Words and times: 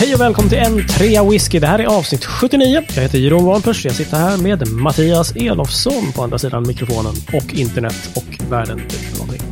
Hej 0.00 0.14
och 0.14 0.20
välkommen 0.20 0.48
till 0.48 0.58
en 0.58 0.86
trea 0.86 1.24
whisky. 1.24 1.58
Det 1.58 1.66
här 1.66 1.78
är 1.78 1.86
avsnitt 1.86 2.24
79. 2.24 2.82
Jag 2.94 3.02
heter 3.02 3.18
Jeroen 3.18 3.44
Wahlfors. 3.44 3.84
Jag 3.84 3.94
sitter 3.94 4.16
här 4.16 4.36
med 4.36 4.68
Mattias 4.72 5.36
Elofsson 5.36 6.12
på 6.14 6.22
andra 6.22 6.38
sidan 6.38 6.66
mikrofonen 6.66 7.12
och 7.32 7.54
internet 7.54 8.10
och 8.14 8.50
världen. 8.50 8.80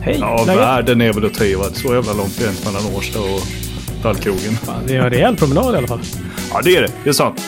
Hej! 0.00 0.16
Ja, 0.20 0.44
läget? 0.46 0.62
världen 0.62 1.00
är 1.00 1.12
väl 1.12 1.24
att 1.26 1.34
ta 1.34 1.44
i? 1.44 1.56
Så 1.74 1.94
jävla 1.94 2.12
långt 2.12 2.40
är 2.40 2.44
det 2.44 2.50
inte 2.50 2.72
mellan 2.72 2.94
Årsta 2.94 3.20
och 3.20 3.40
Tallkrogen. 4.02 4.58
Det 4.86 4.96
är 4.96 5.00
en 5.00 5.10
rejäl 5.10 5.36
promenad 5.36 5.74
i 5.74 5.78
alla 5.78 5.86
fall. 5.86 6.00
Ja, 6.52 6.60
det 6.64 6.76
är 6.76 6.82
det. 6.82 6.88
Det 7.04 7.08
är 7.08 7.14
sant. 7.14 7.42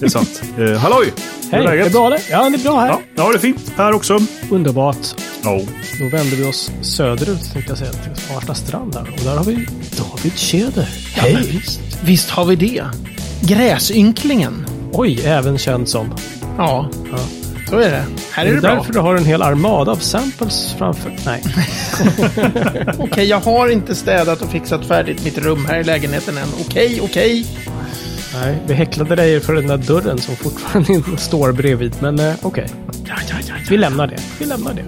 Det 0.00 0.06
är 0.06 0.10
sant. 0.10 0.42
Eh, 0.58 0.72
halloj! 0.72 1.12
Hur 1.42 1.52
Hej, 1.52 1.60
är 1.60 1.68
är 1.68 1.70
det 1.70 1.76
läget? 1.76 1.92
bra 1.92 2.10
det? 2.10 2.20
Ja, 2.30 2.50
det 2.50 2.56
är 2.56 2.62
bra 2.62 2.80
här. 2.80 2.88
Ja, 2.88 3.00
ja, 3.14 3.28
det 3.28 3.34
är 3.34 3.38
fint 3.38 3.72
här 3.76 3.92
också. 3.92 4.18
Underbart. 4.50 4.96
Ja. 5.46 5.60
Då 5.98 6.08
vänder 6.16 6.36
vi 6.36 6.44
oss 6.44 6.70
söderut 6.82 7.52
tänkte 7.52 7.70
jag 7.70 7.78
säga 7.78 7.90
till 7.92 8.14
Farsta 8.22 8.54
strand 8.54 8.94
här. 8.94 9.02
Och 9.18 9.24
där 9.24 9.36
har 9.36 9.44
vi 9.44 9.66
David 9.98 10.38
Tjäder. 10.38 10.88
Hej! 11.14 11.36
visst. 11.52 11.80
Visst 12.04 12.30
har 12.30 12.44
vi 12.44 12.56
det. 12.56 12.84
Gräsynklingen. 13.40 14.66
Oj, 14.92 15.20
även 15.24 15.58
känd 15.58 15.88
som. 15.88 16.14
Ja, 16.58 16.90
Ja. 17.12 17.18
så 17.70 17.76
är 17.78 17.90
det. 17.90 18.04
Här 18.32 18.44
är 18.44 18.48
Det 18.48 18.54
det 18.54 18.60
bra. 18.60 18.74
därför 18.74 18.92
du 18.92 18.98
har 18.98 19.16
en 19.16 19.24
hel 19.24 19.42
armada 19.42 19.92
av 19.92 19.96
samples 19.96 20.74
framför. 20.78 21.16
Nej. 21.26 21.42
Okej, 22.98 23.24
jag 23.26 23.40
har 23.40 23.68
inte 23.68 23.94
städat 23.94 24.42
och 24.42 24.50
fixat 24.50 24.86
färdigt 24.86 25.24
mitt 25.24 25.38
rum 25.38 25.66
här 25.68 25.78
i 25.78 25.84
lägenheten 25.84 26.38
än. 26.38 26.48
Okej, 26.60 27.00
okej. 27.02 27.46
Nej, 28.34 28.58
vi 28.66 28.74
häcklade 28.74 29.16
dig 29.16 29.40
för 29.40 29.54
den 29.54 29.66
där 29.66 29.76
dörren 29.76 30.18
som 30.18 30.36
fortfarande 30.36 31.02
står 31.18 31.52
bredvid. 31.52 31.94
Men 32.00 32.18
eh, 32.18 32.34
okej, 32.42 32.66
Ja, 33.08 33.14
ja, 33.28 33.34
ja, 33.48 33.54
vi 33.70 33.76
lämnar 33.76 34.06
det. 34.06 34.18
Vi 34.38 34.46
lämnar 34.46 34.74
det. 34.74 34.84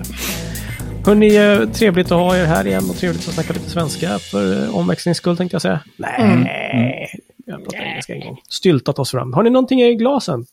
Hörni, 1.06 1.36
eh, 1.36 1.68
trevligt 1.70 2.06
att 2.06 2.18
ha 2.18 2.36
er 2.36 2.44
här 2.44 2.66
igen 2.66 2.90
och 2.90 2.96
trevligt 2.96 3.28
att 3.28 3.34
snacka 3.34 3.52
lite 3.52 3.70
svenska 3.70 4.18
för 4.18 4.64
eh, 4.64 4.76
omväxlings 4.76 5.18
skull 5.18 5.36
tänkte 5.36 5.54
jag 5.54 5.62
säga. 5.62 5.80
Nej, 5.96 7.08
jag 7.46 7.64
pratar 7.64 7.78
engelska 7.84 8.14
en 8.14 8.20
gång. 8.20 8.40
Styltat 8.48 8.98
oss 8.98 9.10
fram. 9.10 9.32
Har 9.32 9.42
ni 9.42 9.50
någonting 9.50 9.82
i 9.82 9.94
glasen? 9.94 10.46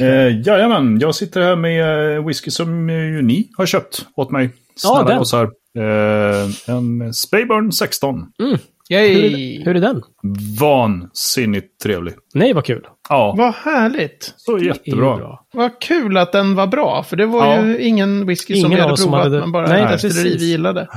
Eh, 0.00 0.40
jajamän, 0.46 0.98
jag 1.00 1.14
sitter 1.14 1.40
här 1.40 1.56
med 1.56 2.16
eh, 2.16 2.26
whisky 2.26 2.50
som 2.50 2.88
ju 2.88 3.22
ni 3.22 3.48
har 3.56 3.66
köpt 3.66 4.06
åt 4.14 4.30
mig. 4.30 4.50
Ja, 4.82 4.88
Snälla 4.90 5.08
den. 5.08 5.18
gossar. 5.18 5.44
Eh, 5.78 6.74
en 6.74 7.14
Spayburn 7.14 7.72
16. 7.72 8.26
Mm. 8.42 8.58
Yay. 8.90 9.62
hur 9.64 9.76
är 9.76 9.80
den? 9.80 10.02
Vansinnigt 10.60 11.80
trevlig. 11.82 12.14
Nej, 12.34 12.52
vad 12.52 12.64
kul. 12.64 12.86
Ja, 13.08 13.34
Vad 13.38 13.54
härligt. 13.54 14.34
så 14.36 14.58
jättebra. 14.58 15.16
bra. 15.16 15.46
Vad 15.52 15.80
kul 15.80 16.16
att 16.16 16.32
den 16.32 16.54
var 16.54 16.66
bra, 16.66 17.02
för 17.02 17.16
det 17.16 17.26
var 17.26 17.46
Ja. 17.56 17.64
ju 17.66 17.78
ingen 17.82 18.26
whisky 18.26 18.54
som 18.54 18.58
Ingen 18.58 18.70
vi 18.70 18.80
av 18.80 18.86
hade 18.88 18.96
som 18.96 19.10
provat, 19.10 19.24
hade- 19.24 19.40
men 19.40 19.52
bara 19.52 19.68
Nej, 19.68 19.82
ett 19.82 19.90
destilleri 19.90 20.22
precis. 20.24 20.42
vi 20.42 20.50
gillade. 20.50 20.88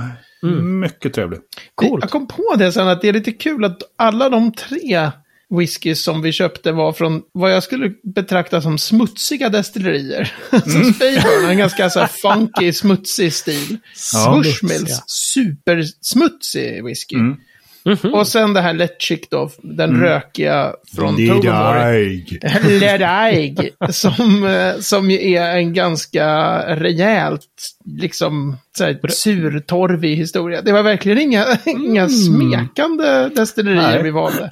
Mycket 0.81 1.14
trevlig. 1.14 1.39
Coolt. 1.75 2.03
Jag 2.03 2.09
kom 2.11 2.28
på 2.28 2.56
det 2.58 2.72
sen 2.72 2.88
att 2.88 3.02
det 3.02 3.09
är 3.09 3.14
lite 3.14 3.31
kul 3.31 3.66
att 3.66 3.78
alla 3.98 4.30
de 4.30 4.52
tre 4.53 5.11
whiskys 5.58 6.03
som 6.03 6.22
vi 6.22 6.31
köpte 6.31 6.72
var 6.72 6.94
från 6.94 7.22
vad 7.33 7.52
jag 7.53 7.64
skulle 7.64 7.92
betrakta 8.16 8.61
som 8.61 8.78
smutsiga 8.78 9.50
destillerier. 9.50 10.33
så 10.52 10.59
Spayburn 10.94 11.44
har 11.45 11.52
en 11.52 11.58
ganska 11.58 11.89
så 11.89 12.08
funky, 12.22 12.73
smutsig 12.73 13.33
stil. 13.33 13.78
Ja, 14.14 14.36
Bushmills, 14.38 14.80
smutsiga. 14.80 14.98
supersmutsig 15.08 16.83
whisky. 16.86 17.16
Mm. 17.16 17.38
Mhm. 17.86 18.14
Och 18.14 18.28
sen 18.28 18.54
det 18.54 18.62
här 18.62 18.74
Letchik 18.74 19.30
då, 19.30 19.50
den 19.62 20.02
rökiga 20.02 20.74
från 20.96 21.16
Tobermory. 21.16 22.26
Ledaig, 22.80 23.70
som, 23.90 24.46
eh, 24.46 24.80
som 24.80 25.10
är 25.10 25.58
en 25.58 25.73
ganska 25.73 26.58
rejält, 26.76 27.48
liksom, 27.86 28.58
här, 28.80 29.08
surtorvig 29.10 30.16
historia. 30.16 30.62
Det 30.62 30.72
var 30.72 30.84
verkligen 30.84 31.18
inga, 31.18 31.46
inga 31.66 32.10
smekande 32.10 33.30
destillerier 33.36 33.82
Nej. 33.82 34.04
vi 34.04 34.12
valde. 34.12 34.50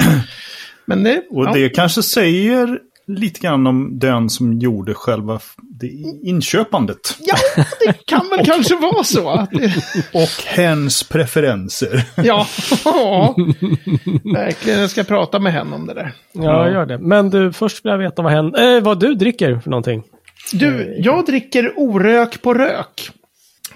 Men 0.86 1.04
det, 1.04 1.24
Och 1.30 1.46
ja, 1.46 1.54
det 1.54 1.70
kanske 1.70 2.04
säger 2.04 2.80
lite 3.08 3.40
grann 3.40 3.68
om 3.68 4.00
den 4.00 4.30
som 4.30 4.60
gjorde 4.60 4.94
själva 4.94 5.40
inköpandet. 6.24 7.18
ja, 7.20 7.64
det 7.80 8.06
kan 8.06 8.30
väl 8.30 8.46
kanske 8.46 8.76
vara 8.76 9.04
så. 9.04 9.30
Att 9.30 9.52
det, 9.52 9.74
Och 10.14 10.44
hens 10.46 11.04
preferenser. 11.04 12.04
ja, 12.24 12.48
verkligen. 14.34 14.80
Jag 14.80 14.90
ska 14.90 15.04
prata 15.04 15.40
med 15.40 15.54
henne 15.54 15.76
om 15.76 15.88
det 15.88 15.94
där. 15.94 16.12
Ja, 16.32 16.70
gör 16.70 16.86
det. 16.86 16.98
Men 16.98 17.30
du, 17.30 17.54
först 17.54 17.86
vill 17.86 17.92
jag 17.92 17.98
veta 17.98 18.22
vad, 18.22 18.32
hen, 18.32 18.56
eh, 18.56 18.82
vad 18.82 19.00
du 19.00 19.16
dricker 19.16 19.60
för 19.60 19.70
någonting. 19.70 20.04
Du, 20.54 20.96
jag 21.00 21.26
dricker 21.26 21.74
orök 21.80 22.42
på 22.42 22.54
rök. 22.54 23.12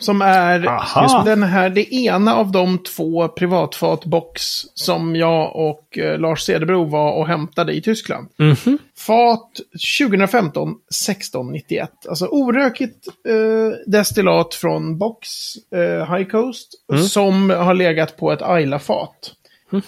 Som 0.04 0.22
är 0.22 0.68
Aha. 0.68 1.24
den 1.26 1.44
här, 1.44 1.70
det 1.70 1.94
ena 1.94 2.36
av 2.36 2.52
de 2.52 2.78
två 2.78 3.28
privatfatbox 3.28 4.42
som 4.74 5.16
jag 5.16 5.56
och 5.56 5.98
eh, 5.98 6.20
Lars 6.20 6.42
Cederbro 6.42 6.84
var 6.84 7.12
och 7.12 7.28
hämtade 7.28 7.74
i 7.74 7.82
Tyskland. 7.82 8.28
Mhm. 8.38 8.78
Fat 8.98 9.52
2015 10.00 10.70
1691. 10.70 11.90
Alltså 12.10 12.26
orökigt 12.26 13.08
eh, 13.30 13.92
destillat 13.92 14.54
från 14.56 14.98
box 14.98 15.28
eh, 15.76 16.16
High 16.16 16.30
Coast. 16.30 16.70
Som 17.10 17.50
har 17.50 17.74
legat 17.74 18.18
på 18.18 18.32
ett 18.32 18.42
Ayla-fat. 18.42 19.32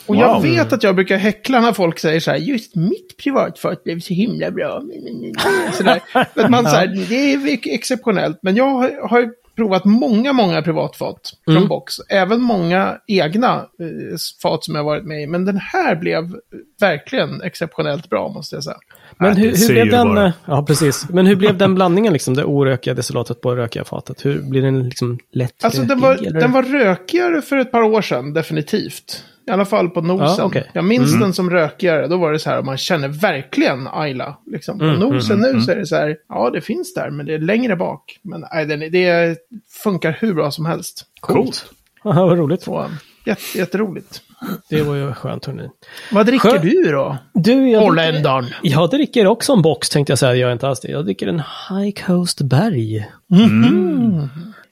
Och 0.06 0.16
jag 0.16 0.34
Wow. 0.34 0.44
vet 0.44 0.74
att 0.74 0.84
jag 0.84 0.96
brukar 0.96 1.18
häckla 1.18 1.62
när 1.62 1.74
folk 1.74 2.00
säger 2.00 2.20
så 2.20 2.32
här, 2.32 2.38
just 2.38 2.76
mitt 2.76 3.18
privatfat 3.18 3.84
blev 3.84 4.00
så 4.00 4.14
himla 4.14 4.52
bra. 4.52 4.82
Sådär. 5.74 6.02
Att 6.14 6.50
man 6.50 6.64
så 6.64 6.70
här, 6.76 6.88
det 7.10 7.34
är 7.34 7.60
exceptionellt. 7.76 8.40
Men 8.42 8.56
jag 8.56 8.70
har, 8.70 9.08
har 9.10 9.30
provat 9.56 9.86
många, 9.86 10.34
många 10.34 10.62
privatfat 10.62 11.34
från 11.46 11.68
box. 11.68 11.96
Även 12.10 12.42
många 12.42 12.98
egna 13.08 13.56
eh, 13.56 14.18
fat 14.44 14.64
som 14.64 14.76
jag 14.76 14.84
varit 14.84 15.06
med 15.06 15.22
i. 15.24 15.28
Men 15.28 15.46
den 15.46 15.58
här 15.58 15.96
blev 15.96 16.36
verkligen 16.80 17.42
exceptionellt 17.42 18.10
bra, 18.10 18.30
måste 18.30 18.56
jag 18.56 18.64
säga. 18.64 18.78
Men 19.20 19.34
Nej, 19.34 19.42
hur, 19.42 19.56
hur 19.58 19.68
blev 19.74 19.90
den... 19.90 20.08
bara. 20.08 20.26
eh, 20.26 20.32
Ja, 20.46 20.64
precis. 20.68 21.10
Men 21.10 21.26
hur 21.26 21.36
blev 21.36 21.58
den 21.58 21.76
blandningen, 21.76 22.14
liksom, 22.14 22.34
det 22.34 22.44
orökiga 22.46 22.94
destillatet 22.94 23.42
på 23.42 23.56
det 23.56 23.62
rökiga 23.62 23.84
fatet? 23.84 24.26
Hur 24.26 24.42
blir 24.42 24.62
den 24.62 24.84
liksom 24.90 25.20
lätt 25.32 25.64
Alltså 25.64 25.82
den 25.82 26.00
var, 26.00 26.16
den 26.40 26.52
var 26.52 26.64
rökigare 26.64 27.42
för 27.42 27.58
ett 27.58 27.72
par 27.72 27.82
år 27.82 28.02
sedan, 28.02 28.34
definitivt. 28.34 29.24
I 29.48 29.52
alla 29.52 29.66
fall 29.66 29.90
på 29.90 30.02
nosen. 30.02 30.36
Ja, 30.38 30.44
okej. 30.44 30.70
Jag 30.74 30.86
minns 30.86 31.20
den 31.20 31.34
som 31.34 31.50
rökigare, 31.50 32.08
då 32.08 32.18
var 32.18 32.32
det 32.32 32.40
så 32.40 32.50
här, 32.50 32.62
man 32.62 32.78
känner 32.78 33.08
verkligen 33.08 33.88
Ayla. 33.94 34.38
Liksom. 34.46 34.80
På 34.80 34.86
nosen 34.86 35.40
nu 35.40 35.62
så 35.62 35.72
är 35.72 35.76
det 35.76 35.86
så 35.86 35.96
här, 35.96 36.18
ja 36.30 36.50
det 36.50 36.62
finns 36.62 36.94
där, 36.94 37.10
men 37.10 37.26
det 37.26 37.34
är 37.34 37.40
längre 37.40 37.76
bak. 37.76 38.20
Men 38.22 38.46
nej, 38.54 38.66
den, 38.66 38.80
det 38.80 39.38
funkar 39.84 40.18
hur 40.20 40.34
bra 40.34 40.52
som 40.52 40.66
helst. 40.66 41.06
Coolt. 41.20 41.66
Aha, 42.04 42.26
vad 42.28 42.38
roligt. 42.38 42.62
Så, 42.62 42.86
jätte, 43.26 43.58
jätteroligt. 43.58 44.22
Det 44.70 44.82
var 44.82 44.96
ju 44.96 45.14
skönt, 45.14 45.46
hörni. 45.46 45.70
Vad 46.12 46.26
dricker 46.26 46.50
Skö- 46.50 46.60
du 46.62 46.92
då? 46.92 47.18
Du, 47.34 47.70
jag 47.70 47.96
dricker, 47.96 48.50
jag 48.62 48.90
dricker 48.90 49.28
också 49.28 49.54
en 49.54 49.62
box, 49.62 49.90
tänkte 49.90 50.12
jag 50.12 50.20
säga. 50.20 50.32
Jag 50.32 50.40
gör 50.40 50.52
inte 50.54 50.68
alls 50.68 50.80
det. 50.80 50.92
Jag 50.92 51.06
dricker 51.06 51.28
en 51.28 51.42
High 51.70 52.06
Coast 52.06 52.42
Berg. 52.42 53.06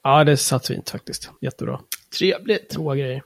Ja, 0.03 0.23
det 0.23 0.37
satt 0.37 0.67
fint 0.67 0.89
faktiskt. 0.89 1.29
Jättebra. 1.41 1.79
Trevligt. 2.17 2.75
Goa 2.75 2.95
grejer. 2.95 3.21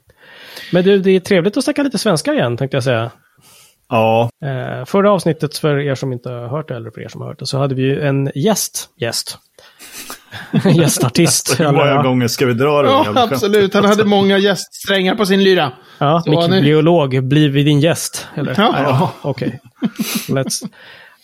Men 0.71 0.83
du, 0.83 0.99
det 0.99 1.11
är 1.11 1.19
trevligt 1.19 1.57
att 1.57 1.63
snacka 1.63 1.83
lite 1.83 1.97
svenska 1.97 2.33
igen, 2.33 2.57
tänkte 2.57 2.77
jag 2.77 2.83
säga. 2.83 3.11
Ja, 3.89 4.29
Eh, 4.45 4.85
förra 4.85 5.11
avsnittet, 5.11 5.57
för 5.57 5.79
er 5.79 5.95
som 5.95 6.13
inte 6.13 6.29
har 6.29 6.47
hört 6.47 6.67
det, 6.67 6.75
eller 6.75 6.91
för 6.91 7.01
er 7.01 7.07
som 7.07 7.21
har 7.21 7.27
hört 7.27 7.39
det, 7.39 7.45
så 7.45 7.57
hade 7.57 7.75
vi 7.75 7.81
ju 7.81 8.01
en 8.01 8.31
gäst. 8.35 8.89
Gäst. 8.97 9.37
Gästartist. 10.75 11.59
hur 11.59 11.71
många 11.71 12.03
gånger 12.03 12.27
ska 12.27 12.45
vi 12.45 12.53
dra 12.53 12.81
det? 12.81 12.89
Ja, 12.89 13.27
absolut. 13.31 13.73
Han 13.73 13.85
hade 13.85 14.05
många 14.05 14.37
gäststrängar 14.37 15.15
på 15.15 15.25
sin 15.25 15.43
lyra. 15.43 15.71
Ja, 15.97 16.23
mikrobiolog, 16.25 17.23
blir 17.23 17.49
vi 17.49 17.63
din 17.63 17.79
gäst? 17.79 18.27
Eller? 18.35 18.55
Ja. 18.57 18.75
Ja, 18.77 19.13
Okej. 19.21 19.59
Let's. 20.27 20.63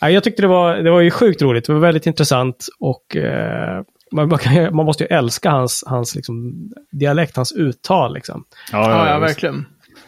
Nej, 0.02 0.14
jag 0.14 0.24
tyckte 0.24 0.42
det 0.42 0.48
var, 0.48 0.76
det 0.76 0.92
var 0.92 1.02
ju 1.02 1.12
sjukt 1.12 1.42
roligt. 1.42 1.66
Det 1.66 1.74
var 1.74 1.80
väldigt 1.80 2.06
intressant 2.06 2.68
och 2.80 3.16
eh, 3.16 3.82
man, 4.14 4.30
man, 4.30 4.40
kan, 4.40 4.76
man 4.76 4.86
måste 4.86 5.04
ju 5.04 5.08
älska 5.08 5.50
hans, 5.50 5.84
hans 5.88 6.16
liksom, 6.16 6.54
dialekt, 6.92 7.36
hans 7.36 7.52
uttal. 7.52 8.14
Liksom. 8.14 8.44
Ja, 8.72 8.90
Ja, 8.90 9.10
ja, 9.10 9.20
verkligen. 9.20 9.66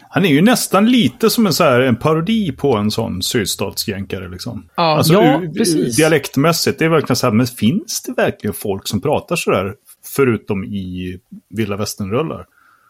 Han 0.08 0.24
är 0.24 0.28
ju 0.28 0.42
nästan 0.42 0.90
lite 0.90 1.30
som 1.30 1.46
en, 1.46 1.52
så 1.52 1.64
här, 1.64 1.80
en 1.80 1.96
parodi 1.96 2.52
på 2.52 2.76
en 2.76 2.90
sån 2.90 3.22
sydstatsjänkare. 3.22 4.28
Liksom. 4.28 4.68
Ja, 4.76 4.82
alltså, 4.82 5.12
ja, 5.12 5.42
precis. 5.56 5.96
Dialektmässigt, 5.96 6.78
det 6.78 6.84
är 6.84 6.88
verkligen 6.88 7.16
så 7.16 7.26
här, 7.26 7.34
men 7.34 7.46
finns 7.46 8.02
det 8.02 8.12
verkligen 8.12 8.54
folk 8.54 8.88
som 8.88 9.00
pratar 9.00 9.36
så 9.36 9.50
där? 9.50 9.74
Förutom 10.16 10.64
i 10.64 11.18
vilda 11.50 11.76
västernrullar. 11.76 12.46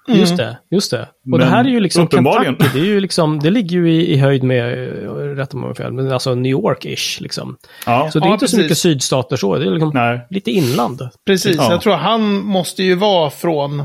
Just 0.09 0.37
det, 0.37 0.59
just 0.71 0.91
det. 0.91 1.01
Och 1.33 1.39
det 1.39 1.45
Men 1.45 1.49
här 1.49 1.65
är 1.65 1.69
ju 1.69 1.81
liksom 1.81 2.05
uppenbarligen. 2.05 2.57
Kentucky, 2.57 2.79
det, 2.81 2.87
är 2.87 2.89
ju 2.91 3.01
liksom, 3.01 3.39
det 3.41 3.51
ligger 3.51 3.77
ju 3.77 3.93
i, 3.93 4.13
i 4.13 4.17
höjd 4.17 4.43
med, 4.43 4.89
eh, 5.05 5.11
rätt 5.11 5.55
om 5.55 5.63
jag 5.63 5.77
fel, 5.77 5.93
men 5.93 6.13
alltså 6.13 6.35
New 6.35 6.53
York-ish 6.53 7.23
liksom. 7.23 7.57
Ja, 7.87 8.11
Så 8.13 8.19
det 8.19 8.25
är 8.25 8.29
Ja, 8.29 8.33
inte 8.33 8.49
så 8.49 8.57
precis. 8.57 8.59
mycket 8.65 8.79
sydstater 8.79 9.37
så, 9.37 9.57
det 9.59 9.67
är 9.67 9.71
liksom 9.71 9.91
Nej. 9.95 10.27
lite 10.31 10.51
inland. 10.51 11.03
Precis, 11.27 11.57
Ja. 11.57 11.71
jag 11.71 11.81
tror 11.81 11.95
han 11.95 12.35
måste 12.35 12.83
ju 12.83 12.95
vara 12.95 13.31
från 13.31 13.85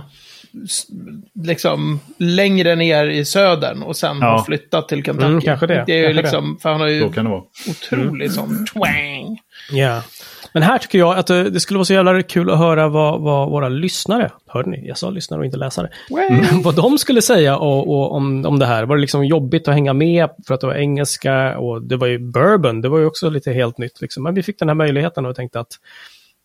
liksom 1.44 2.00
längre 2.18 2.76
ner 2.76 3.06
i 3.06 3.26
södern 3.26 3.82
och 3.84 3.96
sen 3.96 4.18
Ja. 4.22 4.28
har 4.28 4.44
flyttat 4.44 4.90
till 4.90 5.04
Kentucky. 5.04 5.28
Mm, 5.28 5.42
kanske 5.42 5.68
det, 5.68 5.84
Det 5.88 5.94
är 5.94 5.98
ju 5.98 6.04
kanske 6.04 6.22
liksom, 6.22 6.58
för 6.62 6.70
han 6.70 6.82
har 6.82 6.88
ju 6.88 7.02
så 7.02 7.22
det 7.22 7.42
otrolig 7.72 8.32
sån 8.32 8.66
twang. 8.66 9.40
Ja. 9.72 10.02
Men 10.54 10.64
här 10.64 10.78
tycker 10.78 10.98
jag 11.00 11.18
att 11.18 11.28
det, 11.28 11.50
det 11.50 11.60
skulle 11.60 11.78
vara 11.78 11.86
så 11.86 11.94
jävla 11.94 12.24
kul 12.24 12.50
att 12.50 12.58
höra 12.58 12.88
vad, 12.88 13.22
vad 13.22 13.50
våra 13.50 13.70
lyssnare, 13.70 14.32
hörde 14.48 14.70
ni? 14.70 14.88
Jag 14.88 14.98
sa 14.98 15.10
lyssnare 15.10 15.40
och 15.40 15.46
inte 15.46 15.58
läsare. 15.58 15.90
Way. 16.10 16.62
vad 16.64 16.76
de 16.76 16.98
skulle 16.98 17.22
säga 17.22 17.58
och, 17.58 17.88
och, 17.88 18.12
om, 18.16 18.46
om 18.46 18.60
det 18.60 18.66
här. 18.66 18.84
Var 18.84 18.96
det 18.96 19.02
liksom 19.02 19.26
jobbigt 19.26 19.68
att 19.68 19.74
hänga 19.74 19.94
med 19.94 20.30
för 20.48 20.54
att 20.54 20.62
det 20.62 20.68
var 20.68 20.74
engelska 20.76 21.58
och 21.58 21.82
det 21.82 21.96
var 21.98 22.08
ju 22.08 22.20
bourbon, 22.20 22.82
det 22.82 22.90
var 22.90 23.00
ju 23.00 23.06
också 23.06 23.30
lite 23.30 23.52
helt 23.52 23.78
nytt. 23.78 24.02
Liksom. 24.02 24.24
Men 24.24 24.34
vi 24.34 24.44
fick 24.44 24.60
den 24.60 24.68
här 24.70 24.76
möjligheten 24.76 25.26
och 25.26 25.36
tänkte 25.36 25.60
att 25.60 25.72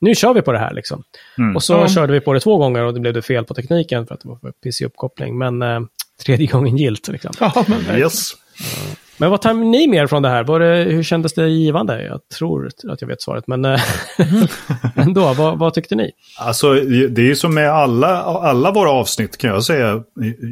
nu 0.01 0.15
kör 0.15 0.35
vi 0.35 0.43
på 0.43 0.53
det 0.53 0.59
här 0.59 0.75
liksom. 0.75 1.03
Mm. 1.39 1.57
Och 1.57 1.63
så 1.63 1.73
Ja. 1.73 1.89
körde 1.89 2.13
vi 2.13 2.21
på 2.21 2.33
det 2.33 2.41
två 2.41 2.57
gånger 2.57 2.83
och 2.83 2.95
det 2.95 3.01
blev 3.01 3.15
det 3.15 3.23
fel 3.23 3.45
på 3.45 3.55
tekniken 3.55 4.07
för 4.07 4.15
att 4.15 4.21
det 4.21 4.29
var 4.29 4.37
för 4.37 4.51
pissig 4.51 4.85
uppkoppling. 4.87 5.39
Men 5.39 5.63
eh, 5.63 5.81
tredje 6.25 6.47
gången 6.47 6.77
gilt. 6.77 7.09
Liksom. 7.09 7.33
Ja, 7.41 7.65
men. 7.89 7.99
Yes. 7.99 8.31
Men 9.19 9.31
vad 9.31 9.43
tar 9.43 9.55
ni 9.55 9.87
mer 9.89 10.07
från 10.07 10.23
det 10.23 10.29
här? 10.29 10.45
Var 10.45 10.61
det, 10.61 10.77
hur 10.85 11.03
kändes 11.03 11.35
det 11.35 11.49
givande? 11.49 12.03
Jag 12.05 12.21
tror 12.39 12.71
att 12.89 13.01
jag 13.01 13.09
vet 13.09 13.23
svaret, 13.23 13.47
men 13.47 13.65
eh, 13.65 13.81
ändå, 14.95 15.35
vad, 15.35 15.59
vad 15.59 15.75
tyckte 15.75 15.95
ni? 15.95 16.11
Alltså, 16.39 16.73
det 17.11 17.19
är 17.23 17.27
ju 17.27 17.37
som 17.37 17.55
med 17.55 17.71
alla, 17.71 18.23
alla 18.23 18.71
våra 18.73 18.91
avsnitt 18.91 19.37
kan 19.37 19.51
jag 19.51 19.65
säga. 19.65 20.03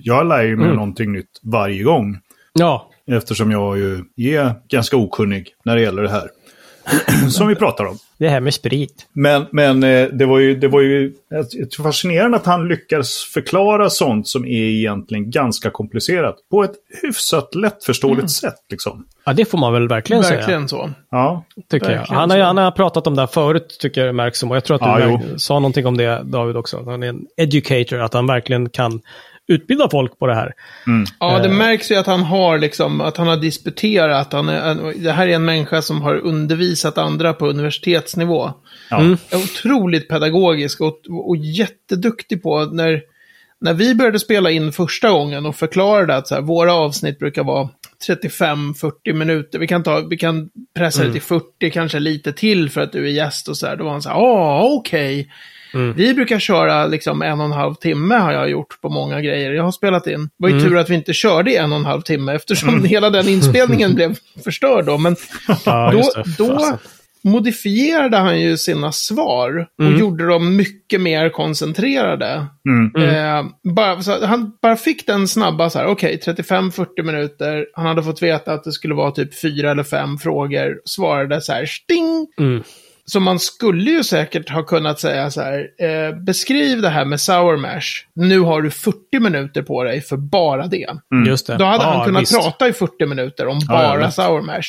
Jag 0.02 0.26
lär 0.26 0.43
ju 0.43 0.56
mig 0.56 0.64
Mm. 0.64 0.76
någonting 0.76 1.12
nytt 1.12 1.40
varje 1.43 1.82
gång. 1.82 2.19
Ja, 2.52 2.90
Eftersom 3.06 3.50
jag 3.50 3.78
ju 3.78 4.05
är 4.16 4.55
ganska 4.69 4.96
okunnig 4.96 5.49
när 5.64 5.76
det 5.76 5.82
gäller 5.82 6.02
det 6.02 6.10
här. 6.10 6.28
som 7.31 7.48
vi 7.48 7.54
pratar 7.54 7.84
om. 7.84 7.98
det 8.19 8.28
här 8.28 8.40
med 8.40 8.54
sprit. 8.54 9.06
Men, 9.12 9.46
men 9.52 9.82
eh, 9.82 10.08
det 10.08 10.26
var 10.26 10.38
ju, 10.38 10.54
det 10.56 10.69
var 10.69 10.81
ju 10.81 11.12
jag 11.31 11.72
fascinerande 11.84 12.36
att 12.36 12.46
han 12.46 12.69
lyckas 12.69 13.31
förklara 13.34 13.90
sånt 13.90 14.28
som 14.28 14.44
är 14.44 14.48
egentligen 14.50 15.31
ganska 15.31 15.70
komplicerat. 15.70 16.36
På 16.50 16.64
ett 16.64 16.75
hyfsat 17.02 17.54
lättförståeligt 17.54 18.31
sätt 18.31 18.54
liksom. 18.70 19.06
Ja, 19.26 19.32
det 19.32 19.44
får 19.44 19.58
man 19.58 19.72
väl 19.72 19.88
verkligen, 19.88 20.25
säga. 20.25 20.36
Verkligen 20.36 20.69
så. 20.69 20.90
Ja, 21.10 21.44
Tycker 21.70 21.90
jag. 21.90 21.98
Verkligen 21.98 22.20
Han, 22.20 22.31
har, 22.31 22.38
så. 22.38 22.42
han 22.44 22.56
har 22.56 22.70
pratat 22.70 23.06
om 23.06 23.14
det 23.14 23.22
här 23.22 23.26
förut, 23.26 23.76
tycker 23.81 24.00
jag 24.00 24.08
det 24.08 24.12
märks 24.12 24.38
som. 24.38 24.50
Och 24.50 24.56
jag 24.56 24.64
tror 24.64 24.75
att 24.88 24.98
du 25.00 25.04
Ja, 25.04 25.20
sa 25.38 25.54
någonting 25.54 25.86
om 25.86 25.96
det, 25.96 26.22
David, 26.25 26.56
också. 26.56 26.84
Han 26.84 27.02
är 27.02 27.06
en 27.08 27.26
educator, 27.36 28.00
att 28.00 28.14
han 28.14 28.26
verkligen 28.26 28.69
kan 28.69 29.00
utbilda 29.49 29.88
folk 29.91 30.19
på 30.19 30.26
det 30.26 30.35
här. 30.35 30.52
Ja, 31.19 31.38
det 31.38 31.49
Eh. 31.49 31.55
märks 31.55 31.91
ju 31.91 31.94
att 31.94 32.06
han 32.06 32.23
har 32.23 32.58
liksom, 32.58 33.00
att 33.00 33.17
han 33.17 33.26
har 33.26 33.37
disputerat. 33.37 34.32
Han 34.32 34.49
är, 34.49 35.02
det 35.02 35.12
här 35.12 35.29
är 35.29 35.35
en 35.35 35.44
människa 35.44 35.82
som 35.82 36.02
har 36.02 36.14
undervisat 36.14 36.99
andra 36.99 37.32
på 37.32 37.46
universitetsnivå. 37.46 38.52
ja. 38.91 39.00
Mm. 39.00 39.17
Är 39.31 39.37
otroligt 39.37 40.08
pedagogisk 40.08 40.81
och, 40.81 41.00
och 41.29 41.37
jätteduktig 41.37 42.43
på 42.43 42.64
när, 42.64 43.02
när 43.61 43.75
vi 43.75 43.94
började 43.94 44.19
spela 44.19 44.50
in 44.50 44.73
första 44.73 45.11
gången 45.11 45.46
och 45.46 45.56
förklarade 45.56 46.17
att 46.17 46.29
så 46.29 46.35
här, 46.35 46.43
våra 46.43 46.75
avsnitt 46.75 47.19
brukar 47.19 47.44
vara 47.44 47.69
35-40 48.08 49.12
minuter. 49.12 49.58
Vi 49.58 49.67
kan, 49.67 49.82
ta, 49.82 50.00
vi 50.00 50.17
kan 50.17 50.50
pressa 50.76 51.05
det 51.05 51.12
till 51.12 51.23
40, 51.23 51.70
kanske 51.73 51.99
lite 51.99 52.32
till 52.32 52.70
för 52.70 52.81
att 52.81 52.93
du 52.93 53.05
är 53.06 53.12
gäst 53.12 53.49
och 53.49 53.56
så 53.56 53.67
här. 53.67 53.76
Då 53.76 53.85
var 53.85 53.91
han 53.93 54.02
så 54.02 54.08
här, 54.08 54.17
ja 54.17 54.62
okej. 54.79 55.31
Vi 55.97 56.15
brukar 56.15 56.38
köra 56.38 56.87
liksom 56.87 57.23
en 57.23 57.41
och 57.41 57.47
en 57.47 57.53
halv 57.53 57.75
timme 57.75 58.15
har 58.15 58.32
jag 58.32 58.50
gjort 58.50 58.81
på 58.81 58.88
många 58.88 59.21
grejer 59.21 59.53
jag 59.53 59.65
har 59.65 59.73
spelat 59.73 60.06
in. 60.06 60.21
Det 60.23 60.29
var 60.37 60.49
ju 60.49 60.61
tur 60.61 60.76
att 60.79 60.91
vi 60.91 60.94
inte 60.94 61.12
körde 61.12 61.50
i 61.53 61.56
en 61.56 61.73
och 61.73 61.79
en 61.79 61.85
halv 61.85 62.00
timme 62.03 62.35
eftersom 62.35 62.85
hela 62.85 63.11
den 63.11 63.29
inspelningen 63.29 63.94
blev 63.94 64.17
förstörd 64.44 64.85
då. 64.85 64.99
Men 64.99 65.17
Ja, 65.65 65.93
då, 65.93 66.23
då 66.38 66.79
modifierade 67.26 68.17
han 68.17 68.41
ju 68.41 68.56
sina 68.56 68.93
svar 68.93 69.67
och 69.79 69.85
Mm. 69.85 69.99
gjorde 70.00 70.26
dem 70.26 70.56
mycket 70.56 71.00
mer 71.00 71.29
koncentrerade. 71.29 72.47
Mm. 72.69 73.09
Eh, 73.09 73.44
bara, 73.75 74.03
så 74.03 74.27
han 74.27 74.53
bara 74.62 74.77
fick 74.77 75.06
den 75.06 75.29
snabba 75.29 75.70
så 75.70 75.79
här, 75.79 75.87
okej, 75.87 76.20
35-40 76.27 77.03
minuter. 77.03 77.67
Han 77.75 77.87
hade 77.87 78.03
fått 78.03 78.23
veta 78.23 78.53
att 78.53 78.65
det 78.65 78.73
skulle 78.73 78.94
vara 78.94 79.11
typ 79.11 79.41
fyra 79.41 79.70
eller 79.70 79.82
fem 79.82 80.19
frågor. 80.19 80.81
Svarade 80.85 81.41
så 81.41 81.53
här, 81.53 81.67
sting! 81.67 82.27
Mm. 83.05 83.11
Så 83.11 83.21
man 83.21 83.39
skulle 83.39 83.91
ju 83.91 84.05
säkert 84.05 84.51
ha 84.51 84.62
kunnat 84.62 85.01
säga 85.01 85.31
så 85.31 85.41
här, 85.41 85.59
eh, 85.79 86.17
beskriv 86.17 86.81
det 86.83 86.89
här 86.89 87.05
med 87.05 87.21
sour 87.21 87.56
mash. 87.56 88.05
Nu 88.15 88.41
har 88.41 88.62
du 88.62 88.71
40 88.71 89.21
minuter 89.21 89.62
på 89.62 89.85
dig 89.85 90.01
för 90.01 90.17
bara 90.17 90.67
det. 90.67 90.87
Just 91.27 91.47
det. 91.47 91.56
Då 91.56 91.65
hade 91.65 91.85
Ja, 91.85 91.93
han 91.97 92.05
kunnat 92.06 92.23
visst. 92.23 92.35
prata 92.43 92.69
i 92.69 92.73
40 92.73 93.06
minuter 93.06 93.47
om 93.47 93.59
bara 93.69 94.06
visst. 94.06 94.17
sour 94.17 94.43
mash. 94.43 94.62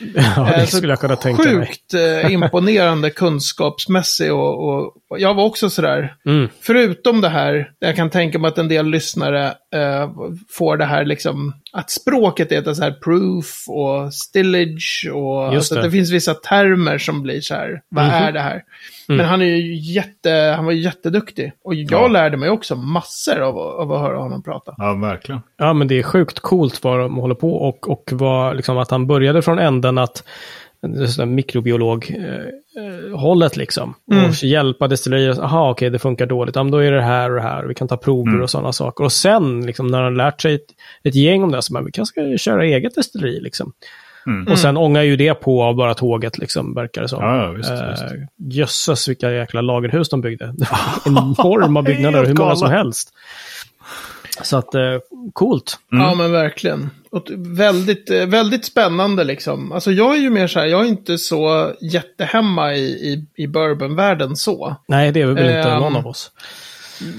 Ja, 0.14 0.44
det 0.44 0.54
Eh, 0.54 0.64
skulle 0.66 0.88
jag 0.92 1.00
kunna 1.00 1.16
tänka 1.16 1.42
mig. 1.42 1.66
Sjukt 1.66 1.94
eh, 1.94 2.32
imponerande 2.32 3.10
kunskapsmässig 3.60 4.32
och, 4.32 4.68
och, 4.68 4.92
och 5.10 5.20
jag 5.20 5.34
var 5.34 5.44
också 5.44 5.70
sådär, 5.70 6.14
Mm. 6.26 6.48
förutom 6.62 7.20
det 7.20 7.28
här, 7.28 7.70
jag 7.78 7.96
kan 7.96 8.10
tänka 8.10 8.38
mig 8.38 8.48
att 8.48 8.58
en 8.58 8.68
del 8.68 8.86
lyssnare 8.86 9.46
eh, 9.74 10.10
får 10.50 10.76
det 10.76 10.84
här 10.84 11.04
liksom, 11.04 11.54
att 11.72 11.90
språket 11.90 12.52
heter 12.52 12.74
så 12.74 12.82
här 12.82 12.92
proof 12.92 13.64
och 13.68 14.14
stillage 14.14 15.10
och 15.14 15.44
Just 15.44 15.54
alltså, 15.56 15.74
det. 15.74 15.82
det. 15.82 15.90
finns 15.90 16.10
vissa 16.10 16.34
termer 16.34 16.98
som 16.98 17.22
blir 17.22 17.40
så 17.40 17.54
här, 17.54 17.82
vad 17.88 18.04
Mhm. 18.04 18.14
är 18.14 18.32
det 18.32 18.40
här? 18.40 18.62
Men 19.08 19.20
han 19.26 19.42
är 19.42 19.46
ju 19.46 19.74
jätte, 19.74 20.30
han 20.56 20.64
var 20.64 20.72
ju 20.72 20.80
jätteduktig. 20.80 21.52
Och 21.64 21.74
jag 21.74 22.02
Ja. 22.02 22.08
lärde 22.08 22.36
mig 22.36 22.50
också 22.50 22.76
massor 22.76 23.40
av, 23.40 23.58
av 23.58 23.92
att 23.92 24.00
höra 24.00 24.18
honom 24.18 24.42
prata. 24.42 24.74
ja 24.78 24.94
verkligen. 24.94 25.40
Ja, 25.56 25.72
men 25.72 25.88
det 25.88 25.98
är 25.98 26.02
sjukt 26.02 26.40
coolt 26.40 26.84
vad 26.84 26.98
de 27.00 27.16
håller 27.16 27.34
på 27.34 27.54
och, 27.54 27.90
och 27.90 28.10
vad, 28.12 28.56
liksom, 28.56 28.78
att 28.78 28.90
han 28.90 29.06
började 29.06 29.42
från 29.42 29.58
änden 29.58 29.98
att 29.98 30.24
mikrobiolog-hållet 31.26 33.56
liksom. 33.56 33.94
Mm. 34.12 34.24
Och 34.24 34.34
hjälpa 34.44 34.88
destillerier. 34.88 35.34
Jaha, 35.38 35.70
okej, 35.70 35.90
det 35.90 35.98
funkar 35.98 36.26
dåligt. 36.26 36.56
Ja, 36.56 36.62
men 36.62 36.70
då 36.72 36.78
är 36.78 36.92
det 36.92 37.02
här 37.02 37.30
och 37.30 37.36
det 37.36 37.42
här. 37.42 37.64
Vi 37.64 37.74
kan 37.74 37.88
ta 37.88 37.96
prover 37.96 38.30
Mm. 38.30 38.42
och 38.42 38.50
sådana 38.50 38.72
saker. 38.72 39.04
Och 39.04 39.12
sen, 39.12 39.66
liksom, 39.66 39.86
när 39.86 40.02
han 40.02 40.16
lärt 40.16 40.40
sig 40.40 40.54
ett, 40.54 40.66
ett 41.04 41.14
gäng 41.14 41.42
om 41.42 41.52
det, 41.52 41.62
så 41.62 41.72
man, 41.72 41.84
vi 41.84 41.92
kanske 41.92 42.12
ska 42.22 42.38
köra 42.38 42.64
eget 42.64 42.94
destilleri 42.94 43.40
liksom. 43.40 43.72
Mm. 44.26 44.52
Och 44.52 44.58
sen 44.58 44.76
ångar 44.76 45.02
ju 45.02 45.16
det 45.16 45.34
på 45.34 45.62
av 45.62 45.74
bara 45.74 45.94
tåget, 45.94 46.38
liksom, 46.38 46.74
verkar 46.74 47.02
det 47.02 47.08
som. 47.08 47.22
Ja, 47.24 47.50
visst, 47.50 47.70
Eh, 47.70 47.90
visst. 47.90 48.04
Jösses, 48.36 49.08
vilka 49.08 49.30
jäkla 49.32 49.60
lagerhus 49.60 50.08
de 50.08 50.20
byggde. 50.20 50.54
Det 50.56 50.66
var 50.70 50.78
Enorma 51.06 51.82
byggnader, 51.82 52.24
hur 52.26 52.34
många 52.34 52.56
som 52.56 52.70
helst. 52.70 53.08
Så 54.42 54.56
att, 54.56 54.74
eh, 54.74 54.82
coolt. 55.32 55.78
Ja, 55.90 56.14
men 56.14 56.32
verkligen. 56.32 56.90
Väldigt, 57.36 58.10
eh, 58.10 58.26
väldigt 58.26 58.64
spännande 58.64 59.24
liksom. 59.24 59.72
Alltså 59.72 59.92
jag 59.92 60.16
är 60.16 60.20
ju 60.20 60.30
mer 60.30 60.46
så 60.46 60.60
här, 60.60 60.66
jag 60.66 60.80
är 60.84 60.88
inte 60.88 61.18
så 61.18 61.72
jättehemma 61.80 62.74
i, 62.74 62.80
i, 62.80 63.26
i 63.42 63.46
bourbonvärlden 63.46 64.36
så. 64.36 64.76
Nej, 64.88 65.12
det 65.12 65.20
är 65.20 65.26
väl 65.26 65.38
inte 65.38 65.70
Ehm, 65.70 65.80
någon 65.80 65.96
av 65.96 66.06
oss. 66.06 66.30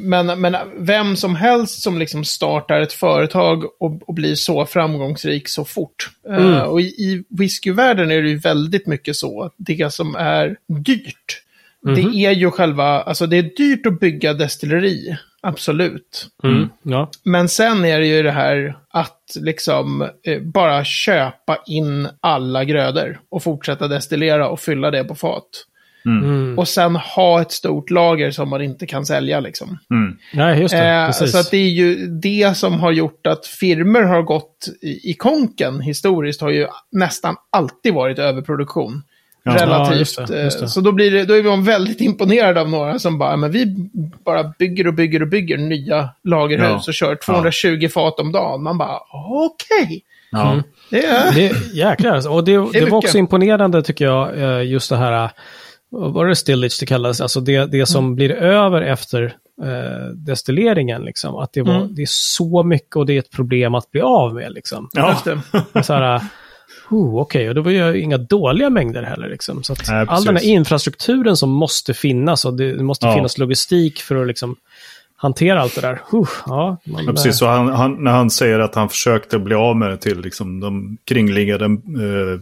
Men, 0.01 0.41
men 0.41 0.55
vem 0.77 1.15
som 1.15 1.35
helst 1.35 1.81
som 1.81 1.99
liksom 1.99 2.23
startar 2.23 2.81
ett 2.81 2.93
företag 2.93 3.63
och, 3.79 4.01
och 4.07 4.13
blir 4.13 4.35
så 4.35 4.65
framgångsrik 4.65 5.49
så 5.49 5.65
fort. 5.65 6.09
Mm. 6.29 6.53
Eh, 6.53 6.61
och 6.61 6.81
i, 6.81 6.83
i 6.83 7.23
whiskyvärlden 7.29 8.11
är 8.11 8.21
det 8.21 8.29
ju 8.29 8.37
väldigt 8.37 8.87
mycket 8.87 9.15
så. 9.15 9.51
Det 9.57 9.93
som 9.93 10.15
är 10.15 10.55
dyrt, 10.67 11.41
Mhm. 11.85 11.95
det 11.95 12.25
är 12.25 12.31
ju 12.31 12.51
själva, 12.51 13.01
alltså 13.01 13.27
det 13.27 13.37
är 13.37 13.43
dyrt 13.57 13.85
att 13.85 13.99
bygga 13.99 14.33
destilleri. 14.33 15.17
Absolut. 15.43 16.27
Mm. 16.43 16.69
Ja. 16.83 17.09
Men 17.23 17.49
sen 17.49 17.85
är 17.85 17.99
det 17.99 18.07
ju 18.07 18.23
det 18.23 18.31
här 18.31 18.77
att 18.89 19.37
liksom 19.39 20.09
eh, 20.23 20.41
bara 20.41 20.83
köpa 20.83 21.57
in 21.65 22.07
alla 22.19 22.63
grödor 22.63 23.19
och 23.29 23.43
fortsätta 23.43 23.87
destillera 23.87 24.49
och 24.49 24.59
fylla 24.59 24.91
det 24.91 25.03
på 25.03 25.15
fat. 25.15 25.65
Mm. 26.05 26.59
Och 26.59 26.67
sen 26.67 26.95
ha 26.95 27.41
ett 27.41 27.51
stort 27.51 27.89
lager 27.89 28.31
som 28.31 28.49
man 28.49 28.61
inte 28.61 28.85
kan 28.85 29.05
sälja 29.05 29.39
liksom. 29.39 29.77
Mm. 29.91 30.17
Nej, 30.33 30.61
just 30.61 30.73
det. 30.73 30.89
Eh, 30.89 31.11
så 31.11 31.37
att 31.37 31.51
det 31.51 31.57
är 31.57 31.69
ju 31.69 32.07
det 32.07 32.57
som 32.57 32.79
har 32.79 32.91
gjort 32.91 33.27
att 33.27 33.45
firmer 33.45 34.03
har 34.03 34.21
gått 34.21 34.67
i, 34.81 35.11
i 35.11 35.13
konken 35.13 35.81
historiskt 35.81 36.41
har 36.41 36.49
ju 36.49 36.67
nästan 36.91 37.35
alltid 37.49 37.93
varit 37.93 38.19
överproduktion. 38.19 39.03
Ja. 39.43 39.55
Ja, 39.59 39.65
Relativt. 39.65 39.99
just 39.99 40.27
det, 40.27 40.43
just 40.43 40.59
det. 40.59 40.65
eh, 40.65 40.67
Så 40.69 40.81
då, 40.81 40.91
blir 40.91 41.11
det, 41.11 41.25
då 41.25 41.33
är 41.33 41.41
vi 41.57 41.65
väldigt 41.71 42.01
imponerade 42.01 42.61
av 42.61 42.69
några 42.69 42.99
som 42.99 43.17
bara, 43.17 43.37
men 43.37 43.51
vi 43.51 43.89
bara 44.25 44.43
bygger 44.59 44.87
och 44.87 44.93
bygger 44.93 45.21
och 45.21 45.27
bygger 45.27 45.57
nya 45.57 46.09
lagerhus 46.23 46.67
Ja. 46.69 46.81
och 46.87 46.93
kör 46.93 47.15
220 47.15 47.87
fat 47.93 48.19
om 48.19 48.31
dagen. 48.31 48.63
Man 48.63 48.77
bara, 48.77 48.97
okej. 49.29 50.01
Ja. 50.31 50.51
Mm. 50.51 50.63
Det 50.89 51.05
är... 51.05 51.31
Det, 51.35 51.73
jäklar. 51.73 52.29
Och 52.29 52.43
det, 52.43 52.51
det, 52.51 52.57
var 52.57 52.71
mycket. 52.73 52.93
också 52.93 53.17
imponerande 53.17 53.83
tycker 53.83 54.05
jag, 54.05 54.37
eh, 54.41 54.63
just 54.67 54.89
det 54.89 54.97
här, 54.97 55.23
eh, 55.23 55.29
vad 55.89 56.13
var 56.13 56.25
det 56.25 56.35
stillage 56.35 56.77
det 56.79 56.85
kallades, 56.85 57.21
alltså 57.21 57.39
det, 57.39 57.65
det 57.71 57.85
som 57.85 58.03
Mm. 58.05 58.15
blir 58.15 58.31
över 58.31 58.81
efter 58.81 59.23
eh, 59.63 60.07
destilleringen. 60.15 61.01
Liksom. 61.01 61.35
Att 61.35 61.53
det, 61.53 61.61
var, 61.61 61.75
Mm. 61.75 61.95
det 61.95 62.01
är 62.01 62.07
så 62.09 62.63
mycket 62.63 62.95
och 62.95 63.05
det 63.05 63.13
är 63.13 63.19
ett 63.19 63.31
problem 63.31 63.75
att 63.75 63.91
bli 63.91 64.01
av 64.01 64.33
med. 64.33 64.51
Liksom. 64.51 64.89
Ja. 64.93 65.17
Det. 65.73 65.83
Så 65.83 65.93
här, 65.93 66.21
oh, 66.91 67.21
Okej, 67.21 67.49
och 67.49 67.55
det 67.55 67.61
var 67.61 67.71
ju 67.71 68.01
inga 68.01 68.17
dåliga 68.17 68.69
mängder 68.69 69.03
heller. 69.03 69.29
Liksom. 69.29 69.63
Så 69.63 69.75
Nej, 69.89 70.05
all 70.07 70.23
den 70.23 70.35
här 70.35 70.43
infrastrukturen 70.43 71.37
som 71.37 71.49
måste 71.49 71.93
finnas 71.93 72.45
och 72.45 72.53
det, 72.53 72.83
måste 72.83 73.05
Ja. 73.05 73.13
finnas 73.15 73.37
logistik 73.37 74.01
för 74.01 74.15
att 74.15 74.27
liksom, 74.27 74.55
hantera 75.15 75.61
allt 75.61 75.75
det 75.75 75.81
där. 75.81 76.01
Huh, 76.11 76.29
ja, 76.45 76.77
man, 76.85 77.05
Ja, 77.05 77.11
precis, 77.11 77.37
så 77.37 77.47
han, 77.47 77.67
han, 77.67 78.03
när 78.03 78.11
han 78.11 78.29
säger 78.29 78.59
att 78.59 78.75
han 78.75 78.89
försökte 78.89 79.39
bli 79.39 79.55
av 79.55 79.75
med 79.77 79.89
det 79.89 79.97
till 79.97 80.21
liksom, 80.21 80.59
de 80.59 80.97
kringliggande 81.05 81.65
eh, 81.65 82.39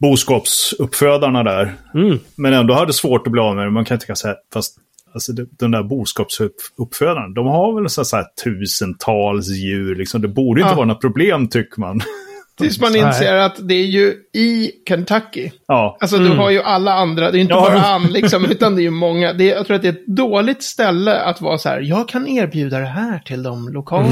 boskapsuppfödarna 0.00 1.42
där. 1.42 1.72
Mm. 1.94 2.18
Men 2.36 2.52
ändå 2.52 2.74
hade 2.74 2.92
svårt 2.92 3.26
att 3.26 3.32
bli 3.32 3.40
av 3.40 3.56
med 3.56 3.66
det. 3.66 3.70
Man 3.70 3.84
kan 3.84 3.98
tänka 3.98 4.14
så 4.14 4.28
här, 4.28 4.36
fast 4.52 4.76
alltså, 5.14 5.32
den 5.32 5.70
där 5.70 5.82
boskapsuppfödarna, 5.82 7.28
de 7.28 7.46
har 7.46 7.80
väl 7.80 7.90
så 7.90 8.04
så 8.04 8.16
här 8.16 8.26
tusentals 8.44 9.48
djur. 9.48 9.96
Liksom. 9.96 10.22
Det 10.22 10.28
borde 10.28 10.60
inte 10.60 10.72
Ja. 10.72 10.76
vara 10.76 10.86
något 10.86 11.00
problem 11.00 11.48
tycker 11.48 11.80
man. 11.80 12.00
Tills 12.58 12.80
man 12.80 12.96
inser 12.96 13.36
att 13.36 13.68
det 13.68 13.74
är 13.74 13.86
ju 13.86 14.14
i 14.34 14.70
Kentucky. 14.88 15.50
Ja. 15.66 15.96
Alltså 16.00 16.18
du 16.18 16.28
har 16.28 16.50
ju 16.50 16.62
alla 16.62 16.92
andra, 16.94 17.30
det 17.30 17.38
är 17.38 17.40
inte 17.40 17.54
Ja. 17.54 17.60
bara 17.60 17.78
han 17.78 18.02
liksom, 18.06 18.44
utan 18.44 18.74
det 18.76 18.80
är 18.80 18.84
ju 18.84 18.90
många. 18.90 19.32
Det 19.32 19.50
är, 19.50 19.56
jag 19.56 19.66
tror 19.66 19.76
att 19.76 19.82
det 19.82 19.88
är 19.88 19.92
ett 19.92 20.06
dåligt 20.06 20.62
ställe 20.62 21.20
att 21.20 21.40
vara 21.40 21.58
så 21.58 21.68
här, 21.68 21.80
jag 21.80 22.08
kan 22.08 22.28
erbjuda 22.28 22.78
det 22.78 22.86
här 22.86 23.18
till 23.18 23.42
de 23.42 23.68
lokala. 23.68 24.08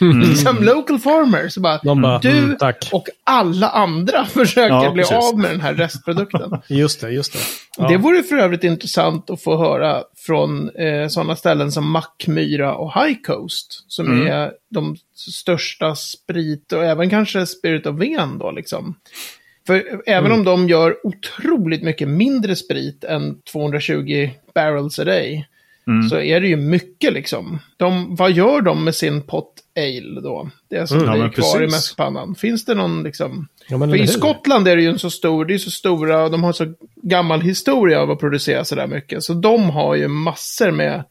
liksom 0.00 0.56
local 0.64 0.98
farmers. 0.98 1.56
Bara, 1.56 1.80
De 1.84 2.02
bara, 2.02 2.18
du 2.18 2.30
mm, 2.30 2.56
och 2.92 3.06
alla 3.24 3.68
andra 3.68 4.24
försöker 4.34 4.74
Ja, 4.74 4.90
bli 4.92 5.02
precis. 5.02 5.32
av 5.32 5.38
med 5.38 5.50
den 5.50 5.60
här 5.60 5.74
restprodukten. 5.74 6.50
Just 6.68 7.00
det, 7.00 7.10
just 7.10 7.32
det. 7.32 7.38
Ja. 7.78 7.88
Det 7.88 7.96
vore 7.96 8.22
för 8.22 8.36
övrigt 8.36 8.64
intressant 8.64 9.30
att 9.30 9.42
få 9.42 9.56
höra 9.58 10.02
från 10.26 10.70
eh, 10.76 11.08
sådana 11.08 11.36
ställen 11.36 11.72
som 11.72 11.90
Mackmyra 11.90 12.74
och 12.74 12.92
High 12.94 13.20
Coast. 13.22 13.84
Som 13.88 14.06
Mm. 14.06 14.26
är 14.26 14.52
de 14.70 14.96
största 15.14 15.94
sprit 15.94 16.72
och 16.72 16.84
även 16.84 17.10
kanske 17.10 17.46
Spirit 17.46 17.86
of 17.86 17.96
Ven 18.00 18.38
då 18.38 18.50
liksom. 18.50 18.94
För 19.66 20.02
även 20.06 20.26
Mm. 20.32 20.38
om 20.38 20.44
de 20.44 20.68
gör 20.68 20.96
otroligt 21.06 21.82
mycket 21.82 22.08
mindre 22.08 22.56
sprit 22.56 23.04
än 23.04 23.40
220 23.52 24.30
barrels 24.54 24.98
a 24.98 25.04
day. 25.04 25.46
Mm. 25.88 26.08
Så 26.08 26.20
är 26.20 26.40
det 26.40 26.48
ju 26.48 26.56
mycket 26.56 27.12
liksom. 27.12 27.58
De, 27.76 28.16
vad 28.16 28.32
gör 28.32 28.60
de 28.60 28.84
med 28.84 28.94
sin 28.94 29.22
pot 29.22 29.52
ale 29.76 30.20
då? 30.20 30.50
Det 30.70 30.86
som 30.86 30.96
Mm, 30.96 31.08
ja, 31.08 31.12
blir 31.12 31.22
men 31.22 31.32
kvar 31.32 31.56
i 31.56 31.58
precis. 31.58 31.76
mäskpannan. 31.76 32.34
Finns 32.34 32.64
det 32.64 32.74
någon 32.74 33.02
liksom... 33.02 33.48
Ja, 33.68 33.76
men 33.78 33.90
För 33.90 33.96
i? 33.96 34.06
Skottland 34.06 34.68
är 34.68 34.76
det 34.76 34.82
ju 34.82 34.88
en 34.88 34.98
så 34.98 35.10
stor, 35.10 35.44
det 35.44 35.54
är 35.54 35.58
så 35.58 35.70
stora, 35.70 36.24
och 36.24 36.30
de 36.30 36.44
har 36.44 36.52
så 36.52 36.74
gammal 37.02 37.40
historia 37.40 38.00
av 38.00 38.10
att 38.10 38.20
producera 38.20 38.64
så 38.64 38.74
där 38.74 38.86
mycket. 38.86 39.22
Så 39.22 39.34
de 39.34 39.70
har 39.70 39.94
ju 39.94 40.08
massor 40.08 40.70
med 40.70 41.04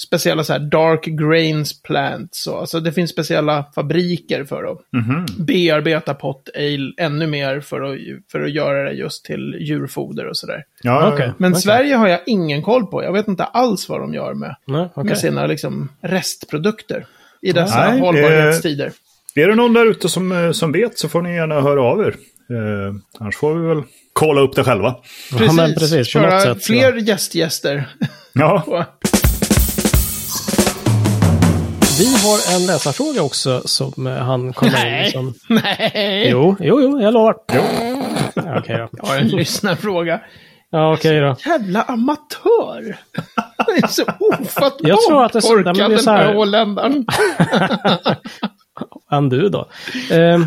speciella 0.00 0.44
så 0.44 0.52
här 0.52 0.60
dark 0.60 1.04
grains 1.04 1.82
plants. 1.82 2.46
Och, 2.46 2.58
alltså 2.60 2.80
det 2.80 2.92
finns 2.92 3.10
speciella 3.10 3.64
fabriker 3.74 4.44
för 4.44 4.64
att 4.72 4.78
Mhm. 4.92 5.26
bearbeta 5.38 6.14
pot 6.14 6.48
ale 6.56 6.92
ännu 6.98 7.26
mer 7.26 7.60
för 7.60 7.80
att, 7.80 7.98
för 8.32 8.40
att 8.40 8.50
göra 8.50 8.84
det 8.84 8.92
just 8.92 9.24
till 9.24 9.56
djurfoder 9.60 10.26
och 10.26 10.36
sådär. 10.36 10.64
Ja, 10.82 11.14
ja, 11.18 11.24
ja. 11.24 11.32
Men 11.38 11.52
Okej. 11.52 11.62
Sverige 11.62 11.94
har 11.94 12.08
jag 12.08 12.20
ingen 12.26 12.62
koll 12.62 12.86
på. 12.86 13.02
Jag 13.04 13.12
vet 13.12 13.28
inte 13.28 13.44
alls 13.44 13.88
vad 13.88 14.00
de 14.00 14.14
gör 14.14 14.34
med, 14.34 14.56
Nej, 14.66 14.88
okej. 14.94 15.04
med 15.04 15.18
sina 15.18 15.46
liksom, 15.46 15.88
restprodukter 16.00 17.06
i 17.42 17.52
dessa 17.52 17.90
Nej, 17.90 18.00
hållbarhetstider. 18.00 18.92
Är 19.34 19.48
det 19.48 19.54
någon 19.54 19.72
där 19.74 19.86
ute 19.90 20.08
som, 20.08 20.32
eh, 20.32 20.52
som 20.52 20.72
vet 20.72 20.98
så 20.98 21.08
får 21.08 21.22
ni 21.22 21.34
gärna 21.34 21.60
höra 21.60 21.82
av 21.82 22.00
er. 22.00 22.14
Eh, 22.50 22.94
annars 23.18 23.36
får 23.36 23.54
vi 23.54 23.66
väl 23.68 23.82
kolla 24.12 24.40
upp 24.40 24.56
det 24.56 24.64
själva. 24.64 24.94
Ja, 25.32 25.38
precis. 25.38 26.12
På 26.12 26.20
något 26.20 26.30
Köra 26.30 26.40
så- 26.54 26.60
fler 26.60 26.92
gästgäster. 26.96 27.88
Ja, 28.32 28.86
Vi 32.00 32.06
har 32.24 32.56
en 32.56 32.66
läsarfråga 32.66 33.22
också 33.22 33.62
som 33.64 34.06
eh, 34.06 34.12
han 34.12 34.52
kom 34.52 34.68
Nej. 34.72 35.04
in 35.06 35.12
som... 35.12 35.34
Nej! 35.48 36.28
Jo, 36.30 36.56
jo, 36.60 36.80
jo, 36.82 37.00
jag 37.00 37.14
lovar. 37.14 37.34
Ja, 37.52 38.58
Okej 38.58 38.76
då. 38.78 38.88
Jag 38.92 39.06
har 39.06 39.16
en 39.18 39.28
lyssnarfråga. 39.28 40.20
Ja, 40.70 40.94
okej 40.94 41.20
då. 41.20 41.36
Jävla 41.46 41.82
amatör! 41.82 42.96
Det 43.66 43.72
är 43.82 43.86
så 43.86 44.02
ofattbart 44.18 44.72
Jag 44.78 45.00
tror 45.08 45.24
att 45.24 45.32
det 45.32 45.38
är 45.38 45.40
så- 45.40 45.48
korkad 45.48 45.76
men 45.76 45.90
det 45.90 45.96
är 45.96 45.98
så 45.98 46.10
den 46.10 46.18
här- 46.18 46.26
här 46.26 46.34
holländaren. 46.34 47.06
Än 49.12 49.28
du 49.28 49.48
då. 49.48 49.68
Ehm, 50.10 50.46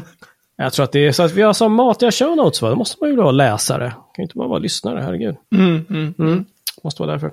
jag 0.57 0.73
tror 0.73 0.83
att 0.83 0.91
det 0.91 1.07
är 1.07 1.11
så 1.11 1.23
att 1.23 1.31
vi 1.31 1.41
har 1.41 1.53
så 1.53 1.69
matiga 1.69 2.11
show 2.11 2.35
notes, 2.37 2.61
va? 2.61 2.69
Då 2.69 2.75
måste 2.75 2.97
man 3.01 3.09
ju 3.09 3.15
vara 3.15 3.31
läsare. 3.31 3.89
kan 3.89 3.97
ju 4.17 4.23
inte 4.23 4.37
bara 4.37 4.47
vara 4.47 4.59
lyssnare, 4.59 5.01
herregud. 5.03 5.35
Mm, 5.55 5.85
mm. 5.89 6.13
Mm. 6.19 6.45
Måste 6.83 7.01
vara 7.01 7.11
därför. 7.11 7.27
Eh, 7.27 7.31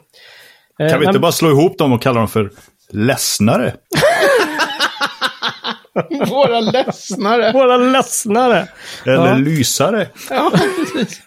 kan 0.91 0.99
vi 1.01 1.07
men- 1.07 1.09
inte 1.09 1.19
bara 1.21 1.33
slå 1.33 1.51
ihop 1.51 1.79
dem 1.79 1.93
och 1.93 2.03
kalla 2.03 2.19
dem 2.19 2.29
för 2.29 2.51
ledsnare? 2.93 3.75
Våra 6.31 6.61
ledsnare. 6.61 7.53
Våra 7.53 7.77
ledsnare! 7.77 8.69
Eller 9.07 9.27
Ja. 9.27 9.35
lysare? 9.35 10.07
Ja, 10.31 10.53
precis. 10.95 11.21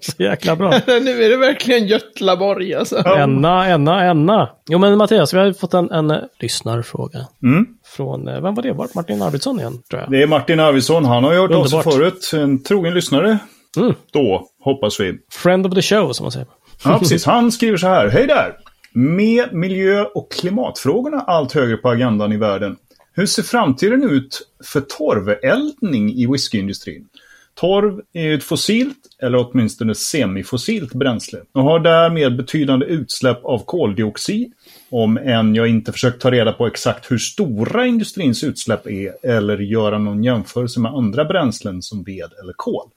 Så 0.00 0.22
jäkla 0.22 0.56
bra. 0.56 0.70
Nu 0.86 1.24
är 1.24 1.28
det 1.28 1.36
verkligen 1.36 1.86
Götlaborg 1.86 2.74
alltså. 2.74 2.96
Enna, 3.06 3.66
enna, 3.66 4.04
enna. 4.04 4.50
Jo 4.68 4.78
men 4.78 4.98
Mattias, 4.98 5.34
vi 5.34 5.38
har 5.38 5.46
ju 5.46 5.54
fått 5.54 5.74
en, 5.74 5.90
en 5.90 6.12
lyssnarfråga. 6.40 7.18
Mm. 7.42 7.66
Från, 7.96 8.28
eh, 8.28 8.40
vem 8.42 8.54
var 8.54 8.62
det? 8.62 8.72
Var 8.72 8.88
Martin 8.94 9.22
Arvidsson 9.22 9.60
igen, 9.60 9.82
tror 9.90 10.02
jag? 10.02 10.10
Det 10.10 10.22
är 10.22 10.26
Martin 10.26 10.60
Arvidsson. 10.60 11.04
Han 11.04 11.24
har 11.24 11.32
ju 11.32 11.38
hört 11.38 11.50
av 11.50 11.64
sig 11.64 11.78
Underbart. 11.78 11.94
förut. 11.94 12.30
En 12.34 12.62
trogen 12.62 12.94
lyssnare. 12.94 13.38
Mm. 13.76 13.94
Då, 14.12 14.46
hoppas 14.64 15.00
vi. 15.00 15.14
Friend 15.32 15.66
of 15.66 15.74
the 15.74 15.82
show, 15.82 16.12
som 16.12 16.24
man 16.24 16.32
säger. 16.32 16.46
Ja, 16.84 16.98
precis. 16.98 17.26
Han 17.26 17.52
skriver 17.52 17.76
så 17.76 17.86
här. 17.86 18.08
Hej 18.08 18.26
där! 18.26 18.52
Med 18.94 19.54
miljö 19.54 20.04
och 20.04 20.32
klimatfrågorna 20.32 21.20
allt 21.20 21.52
högre 21.52 21.76
på 21.76 21.88
agendan 21.88 22.32
i 22.32 22.36
världen. 22.36 22.76
Hur 23.12 23.26
ser 23.26 23.42
framtiden 23.42 24.10
ut 24.10 24.48
för 24.64 24.80
torveldning 24.80 26.12
i 26.12 26.26
whiskyindustrin? 26.26 27.08
Torv 27.54 28.00
är 28.12 28.34
ett 28.34 28.44
fossilt, 28.44 28.98
eller 29.22 29.48
åtminstone 29.50 29.94
semifossilt 29.94 30.94
bränsle 30.94 31.38
och 31.52 31.62
har 31.62 31.80
därmed 31.80 32.36
betydande 32.36 32.86
utsläpp 32.86 33.44
av 33.44 33.64
koldioxid. 33.64 34.52
Om 34.92 35.18
än 35.18 35.54
jag 35.54 35.68
inte 35.68 35.92
försökt 35.92 36.22
ta 36.22 36.30
reda 36.30 36.52
på 36.52 36.66
exakt 36.66 37.10
hur 37.10 37.18
stora 37.18 37.86
industrins 37.86 38.44
utsläpp 38.44 38.86
är 38.86 39.26
eller 39.26 39.58
göra 39.58 39.98
någon 39.98 40.24
jämförelse 40.24 40.80
med 40.80 40.92
andra 40.92 41.24
bränslen 41.24 41.82
som 41.82 42.04
ved 42.04 42.30
eller 42.42 42.52
kol. 42.56 42.90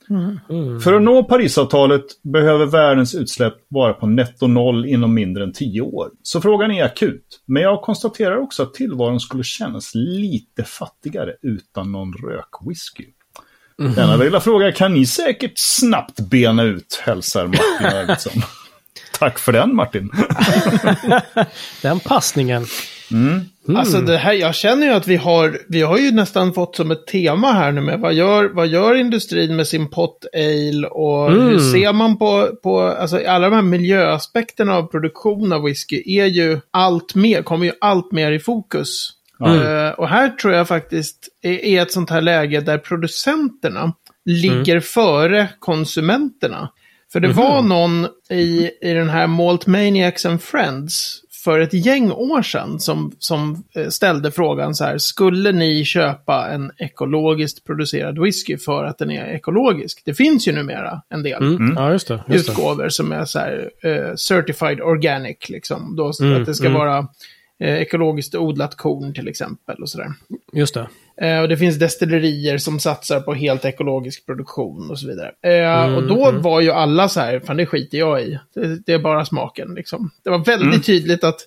För 0.84 0.94
att 0.94 1.02
nå 1.02 1.24
Parisavtalet 1.24 2.06
behöver 2.24 2.66
världens 2.66 3.16
utsläpp 3.16 3.54
vara 3.68 3.94
på 3.94 4.08
netto 4.08 4.48
noll 4.48 4.86
inom 4.86 5.14
mindre 5.14 5.44
än 5.44 5.54
10 5.54 5.82
år. 5.82 6.10
Så 6.24 6.42
frågan 6.42 6.72
är 6.72 6.84
akut. 6.84 7.42
Men 7.46 7.64
jag 7.64 7.82
konstaterar 7.82 8.38
också 8.38 8.64
att 8.64 8.74
tillvaron 8.74 9.20
skulle 9.20 9.44
kännas 9.44 9.92
lite 9.96 10.64
fattigare 10.64 11.34
utan 11.42 11.92
någon 11.92 12.14
rökwhisky. 12.14 13.06
Denna 13.78 14.16
lilla 14.16 14.40
fråga 14.40 14.72
kan 14.72 14.94
ni 14.94 15.06
säkert 15.06 15.54
snabbt 15.56 16.20
bena 16.20 16.64
ut, 16.64 17.02
hälsar 17.06 17.48
Martin 17.48 17.98
Arvidsson. 17.98 18.42
Tack 19.20 19.40
för 19.40 19.52
den 19.52 19.76
Martin. 19.76 20.12
Den 21.82 22.00
passningen. 22.00 22.66
Alltså 23.78 24.02
det 24.02 24.18
här, 24.18 24.34
jag 24.34 24.56
känner 24.56 24.88
ju 24.88 24.94
att 24.94 25.08
vi 25.08 25.16
har, 25.16 25.58
vi 25.70 25.82
har 25.82 25.98
ju 25.98 26.12
nästan 26.12 26.54
fått 26.54 26.76
som 26.76 26.92
ett 26.92 27.08
tema 27.08 27.52
här 27.52 27.72
nu 27.72 27.82
med 27.82 28.00
vad 28.00 28.14
gör, 28.14 28.50
vad 28.54 28.68
gör 28.68 28.96
industrin 28.96 29.56
med 29.56 29.68
sin 29.68 29.90
pot 29.90 30.26
ale 30.34 30.88
och 30.88 31.32
hur 31.32 31.60
ser 31.60 31.94
man 31.94 32.18
på, 32.18 32.50
på, 32.64 32.82
alltså 32.82 33.28
alla 33.28 33.50
de 33.50 33.56
här 33.56 33.62
miljöaspekterna 33.62 34.76
av 34.76 34.84
produktion 34.84 35.54
av 35.54 35.64
whisky 35.64 36.20
är 36.20 36.26
ju 36.26 36.60
allt 36.72 37.16
mer, 37.16 37.42
kommer 37.42 37.66
ju 37.66 37.72
allt 37.82 38.12
mer 38.12 38.32
i 38.32 38.40
fokus. 38.40 39.10
Eh, 39.46 39.90
och 39.90 40.10
här 40.10 40.30
tror 40.30 40.54
jag 40.54 40.68
faktiskt 40.68 41.30
är, 41.42 41.66
är 41.66 41.82
ett 41.82 41.92
sånt 41.92 42.10
här 42.10 42.22
läge 42.22 42.62
där 42.62 42.78
producenterna 42.78 43.94
ligger 44.26 44.80
före 44.80 45.48
konsumenterna. 45.60 46.70
För 47.12 47.20
det 47.20 47.28
var 47.28 47.62
någon 47.62 48.08
i, 48.30 48.72
i 48.82 48.94
den 48.94 49.10
här 49.10 49.28
Malt 49.28 49.68
Maniacs 49.68 50.26
and 50.26 50.42
Friends 50.42 51.22
för 51.46 51.60
ett 51.60 51.74
gäng 51.74 52.12
år 52.12 52.42
sedan 52.42 52.80
som, 52.80 53.12
som 53.20 53.64
eh, 53.76 53.88
ställde 53.88 54.32
frågan 54.32 54.76
så 54.76 54.84
här, 54.84 54.98
skulle 54.98 55.52
ni 55.52 55.86
köpa 55.86 56.50
en 56.52 56.72
ekologiskt 56.78 57.66
producerad 57.66 58.20
whisky 58.20 58.58
för 58.58 58.84
att 58.84 58.98
den 58.98 59.12
är 59.12 59.26
ekologisk? 59.26 60.02
Det 60.06 60.14
finns 60.14 60.48
ju 60.48 60.52
numera 60.52 61.02
en 61.10 61.24
del 61.24 61.44
Mm. 61.44 61.74
Ja, 61.78 61.92
just 61.92 62.08
det. 62.08 62.24
Just 62.28 62.46
det. 62.46 62.52
utgåvor 62.52 62.90
som 62.90 63.12
är 63.12 63.26
så 63.26 63.40
här 63.40 63.72
eh, 63.84 64.16
certified 64.16 64.82
organic, 64.82 65.50
liksom. 65.50 65.96
Då, 65.96 66.12
Mm, 66.22 66.42
att 66.42 66.46
det 66.46 66.54
ska 66.54 66.66
mm. 66.66 66.80
vara 66.80 67.08
eh, 67.60 67.82
ekologiskt 67.82 68.36
odlat 68.36 68.76
korn 68.76 69.14
till 69.14 69.28
exempel 69.28 69.82
och 69.82 69.90
sådär. 69.90 70.14
Just 70.54 70.74
det. 70.74 70.88
Eh, 71.22 71.40
och 71.40 71.48
det 71.50 71.58
finns 71.58 71.80
destillerier 71.80 72.58
som 72.58 72.80
satsar 72.80 73.20
på 73.20 73.34
helt 73.34 73.66
ekologisk 73.66 74.26
produktion 74.26 74.92
och 74.92 75.00
så 75.00 75.08
vidare. 75.08 75.32
Eh, 75.44 75.84
Mm, 75.86 75.96
och 75.96 76.04
då 76.04 76.32
var 76.32 76.62
ju 76.62 76.72
alla 76.72 77.10
så 77.10 77.20
här, 77.20 77.40
fan 77.40 77.58
det 77.58 77.66
skiter 77.66 77.98
jag 77.98 78.22
i. 78.22 78.40
Det, 78.56 78.86
det 78.86 78.94
är 78.94 79.00
bara 79.00 79.26
smaken 79.26 79.74
liksom. 79.76 80.12
Det 80.24 80.30
var 80.30 80.46
väldigt 80.46 80.86
tydligt 80.86 81.24
att 81.24 81.40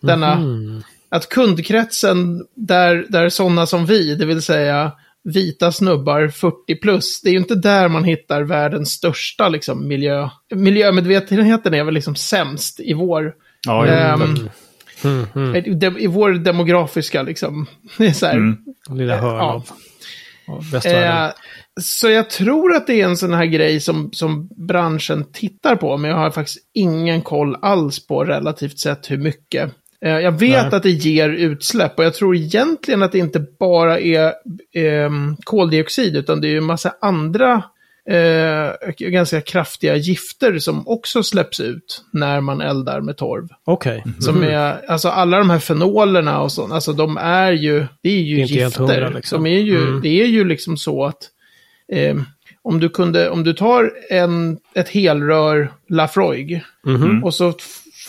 denna, 0.00 0.32
Mm. 0.32 0.82
att 1.08 1.28
kundkretsen 1.28 2.46
där, 2.54 3.06
där 3.08 3.28
sådana 3.28 3.66
som 3.66 3.86
vi, 3.86 4.14
det 4.14 4.26
vill 4.26 4.42
säga 4.42 4.92
vita 5.24 5.72
snubbar 5.72 6.28
40 6.28 6.74
plus, 6.80 7.20
det 7.20 7.28
är 7.28 7.32
ju 7.32 7.38
inte 7.38 7.54
där 7.54 7.88
man 7.88 8.04
hittar 8.04 8.42
världens 8.42 8.90
största 8.90 9.48
liksom, 9.48 9.88
miljö. 9.88 10.28
Miljömedvetenheten 10.54 11.74
är 11.74 11.84
väl 11.84 11.94
liksom 11.94 12.14
sämst 12.14 12.80
i 12.80 12.92
vår 12.94 13.34
Ja, 13.66 13.86
tack. 14.18 14.52
Mm, 15.04 15.26
mm. 15.34 15.56
i 15.56 15.74
de- 15.74 15.98
I 15.98 16.06
vår 16.06 16.30
demografiska, 16.30 17.22
liksom. 17.22 17.66
Det 17.98 18.06
är 18.06 18.12
så 18.12 18.26
här. 18.26 18.32
Mm. 18.36 18.56
Lilla 18.90 19.16
hörn 19.16 19.36
Ja. 19.36 19.52
av. 19.52 19.68
Eh, 20.86 21.30
så 21.80 22.08
jag 22.10 22.30
tror 22.30 22.74
att 22.76 22.86
det 22.86 23.00
är 23.00 23.04
en 23.04 23.16
sån 23.16 23.34
här 23.34 23.46
grej 23.46 23.80
som, 23.80 24.12
som 24.12 24.48
branschen 24.68 25.24
tittar 25.32 25.76
på, 25.76 25.96
men 25.96 26.10
jag 26.10 26.18
har 26.18 26.30
faktiskt 26.30 26.58
ingen 26.74 27.22
koll 27.22 27.56
alls 27.62 28.06
på 28.06 28.24
relativt 28.24 28.78
sett 28.78 29.10
hur 29.10 29.18
mycket. 29.18 29.70
Eh, 30.04 30.10
jag 30.18 30.32
vet 30.32 30.66
Nej. 30.66 30.74
att 30.76 30.82
det 30.82 30.90
ger 30.90 31.28
utsläpp 31.28 31.98
och 31.98 32.04
jag 32.04 32.14
tror 32.14 32.36
egentligen 32.36 33.02
att 33.02 33.12
det 33.12 33.18
inte 33.18 33.44
bara 33.58 34.00
är 34.00 34.32
ehm, 34.74 35.36
koldioxid, 35.44 36.16
utan 36.16 36.40
det 36.40 36.46
är 36.48 36.50
ju 36.50 36.58
en 36.58 36.64
massa 36.64 36.94
andra 37.00 37.62
eh, 38.08 38.72
ganska 38.98 39.40
kraftiga 39.40 39.96
gifter 39.96 40.58
som 40.58 40.88
också 40.88 41.22
släpps 41.22 41.60
ut 41.60 42.04
när 42.12 42.40
man 42.40 42.60
eldar 42.60 43.00
med 43.00 43.16
torv. 43.16 43.48
Okej. 43.64 44.04
Som 44.18 44.42
är, 44.42 44.90
alltså 44.90 45.08
alla 45.08 45.38
de 45.38 45.50
här 45.50 45.58
fenolerna 45.58 46.40
och 46.40 46.52
sånt, 46.52 46.72
alltså 46.72 46.92
de 46.92 47.16
är 47.16 47.52
ju, 47.52 47.86
det 48.02 48.08
är 48.10 48.20
ju 48.20 48.36
Det 48.36 48.40
är 48.40 48.42
inte 48.42 48.54
helt 48.54 48.78
gifter. 48.78 48.94
hundra, 49.02 49.08
liksom. 49.08 49.44
De 49.44 49.50
är 49.50 49.60
ju, 49.60 49.82
Mm. 49.88 50.00
Det 50.00 50.22
är 50.22 50.26
ju 50.26 50.44
liksom 50.44 50.76
så 50.76 51.04
att 51.04 51.18
eh, 51.92 52.16
om 52.62 52.80
du 52.80 52.88
kunde, 52.88 53.30
om 53.30 53.44
du 53.44 53.52
tar 53.52 53.92
en, 54.10 54.58
ett 54.74 54.88
helrör 54.88 55.72
Lafroig 55.88 56.62
Mhm. 56.84 57.24
och 57.24 57.34
så 57.34 57.54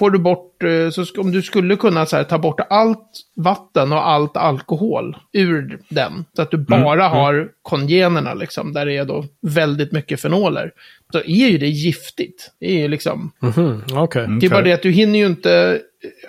får 0.02 0.12
du 0.12 0.20
bort, 0.20 0.64
eh, 0.64 0.90
så 0.90 1.22
om 1.22 1.32
du 1.32 1.42
skulle 1.42 1.76
kunna 1.76 2.06
så 2.06 2.16
här, 2.16 2.24
ta 2.24 2.38
bort 2.38 2.60
allt 2.70 3.10
vatten 3.36 3.92
och 3.94 4.08
allt 4.08 4.38
alkohol 4.38 5.18
ur 5.34 5.80
den, 5.90 6.26
så 6.36 6.42
att 6.42 6.52
du 6.52 6.58
bara 6.58 7.08
har 7.08 7.50
kongenerna 7.62 8.34
liksom, 8.34 8.74
där 8.74 8.86
det 8.86 8.98
är 8.98 9.06
då 9.06 9.26
väldigt 9.42 9.92
mycket 9.92 10.22
fenoler, 10.22 10.72
så 11.12 11.18
är 11.20 11.50
ju 11.50 11.58
det 11.58 11.68
giftigt. 11.68 12.52
Det 12.60 12.66
är 12.66 12.80
ju 12.80 12.88
liksom, 12.88 13.32
Mhm, 13.40 13.84
Okej. 13.94 14.28
det 14.40 14.46
är 14.46 14.50
bara 14.50 14.62
det 14.62 14.74
att 14.74 14.82
du 14.84 14.92
hinner 14.92 15.20
ju 15.20 15.26
inte... 15.26 15.82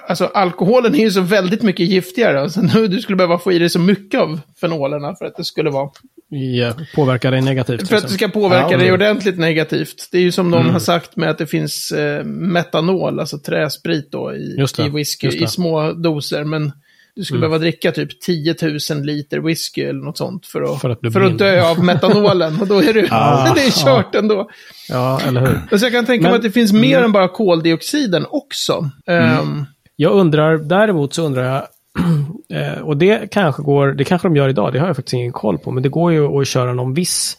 Alltså 0.08 0.24
alkoholen 0.24 0.94
är 0.94 0.98
ju 0.98 1.10
så 1.10 1.20
väldigt 1.20 1.62
mycket 1.62 1.86
giftigare. 1.86 2.40
Alltså, 2.40 2.60
nu, 2.60 2.88
du 2.88 3.00
skulle 3.00 3.16
behöva 3.16 3.38
få 3.38 3.52
i 3.52 3.58
dig 3.58 3.68
så 3.68 3.78
mycket 3.78 4.20
av 4.20 4.40
fenolerna 4.60 5.14
för 5.14 5.24
att 5.24 5.36
det 5.36 5.44
skulle 5.44 5.70
vara... 5.70 5.90
Ja, 6.34 6.72
påverkar 6.94 7.30
dig 7.30 7.40
negativt. 7.40 7.88
För 7.88 7.96
att 7.96 8.02
det 8.02 8.08
liksom. 8.10 8.28
ska 8.28 8.28
påverka 8.40 8.68
Ja, 8.70 8.78
dig 8.78 8.92
ordentligt 8.92 9.38
negativt. 9.38 10.08
Det 10.12 10.18
är 10.18 10.22
ju 10.22 10.32
som 10.32 10.50
någon 10.50 10.70
har 10.70 10.78
sagt 10.78 11.16
med 11.16 11.30
att 11.30 11.38
det 11.38 11.46
finns 11.46 11.90
eh, 11.92 12.24
metanol, 12.24 13.20
alltså 13.20 13.38
träsprit 13.38 14.12
då, 14.12 14.34
i, 14.34 14.56
det, 14.76 14.84
i 14.84 14.88
whisky 14.88 15.28
i 15.28 15.46
små 15.46 15.92
doser. 15.92 16.44
Men 16.44 16.72
du 17.16 17.24
skulle 17.24 17.40
behöva 17.40 17.58
dricka 17.58 17.92
typ 17.92 18.20
10 18.20 18.54
000 18.90 19.02
liter 19.02 19.38
whisky 19.38 19.82
eller 19.82 20.00
något 20.04 20.18
sånt 20.18 20.46
för 20.46 20.62
att, 20.62 20.80
För 20.80 20.90
att 20.90 21.12
för 21.12 21.20
att 21.20 21.38
dö 21.38 21.62
av 21.70 21.84
metanolen. 21.84 22.60
Och 22.60 22.66
då 22.66 22.78
är 22.82 22.92
det, 22.94 23.08
Ah, 23.10 23.54
det 23.54 23.60
är 23.60 23.84
kört 23.84 24.14
ändå. 24.14 24.50
Ja, 24.88 25.20
eller 25.26 25.40
hur? 25.70 25.78
Så 25.78 25.84
jag 25.86 25.92
kan 25.92 26.06
tänka 26.06 26.22
Men- 26.22 26.30
mig 26.30 26.36
att 26.36 26.42
det 26.42 26.50
finns 26.50 26.72
mer 26.72 27.02
än 27.02 27.12
bara 27.12 27.28
koldioxiden 27.28 28.26
också. 28.30 28.90
Ehm, 29.06 29.64
Jag 29.96 30.12
undrar, 30.12 30.58
däremot 30.58 31.14
så 31.14 31.22
undrar 31.22 31.44
jag, 31.44 31.56
eh, 31.56 31.62
och 32.82 32.96
det 32.96 33.30
kanske 33.30 33.62
går, 33.62 33.86
det 33.92 34.04
kanske 34.04 34.28
de 34.28 34.36
gör 34.36 34.48
idag, 34.48 34.72
det 34.72 34.78
har 34.78 34.86
jag 34.86 34.96
faktiskt 34.96 35.14
ingen 35.14 35.32
koll 35.32 35.58
på, 35.58 35.70
men 35.70 35.82
det 35.82 35.88
går 35.88 36.12
ju 36.12 36.40
att 36.40 36.48
köra 36.48 36.72
någon 36.74 36.94
viss 36.94 37.38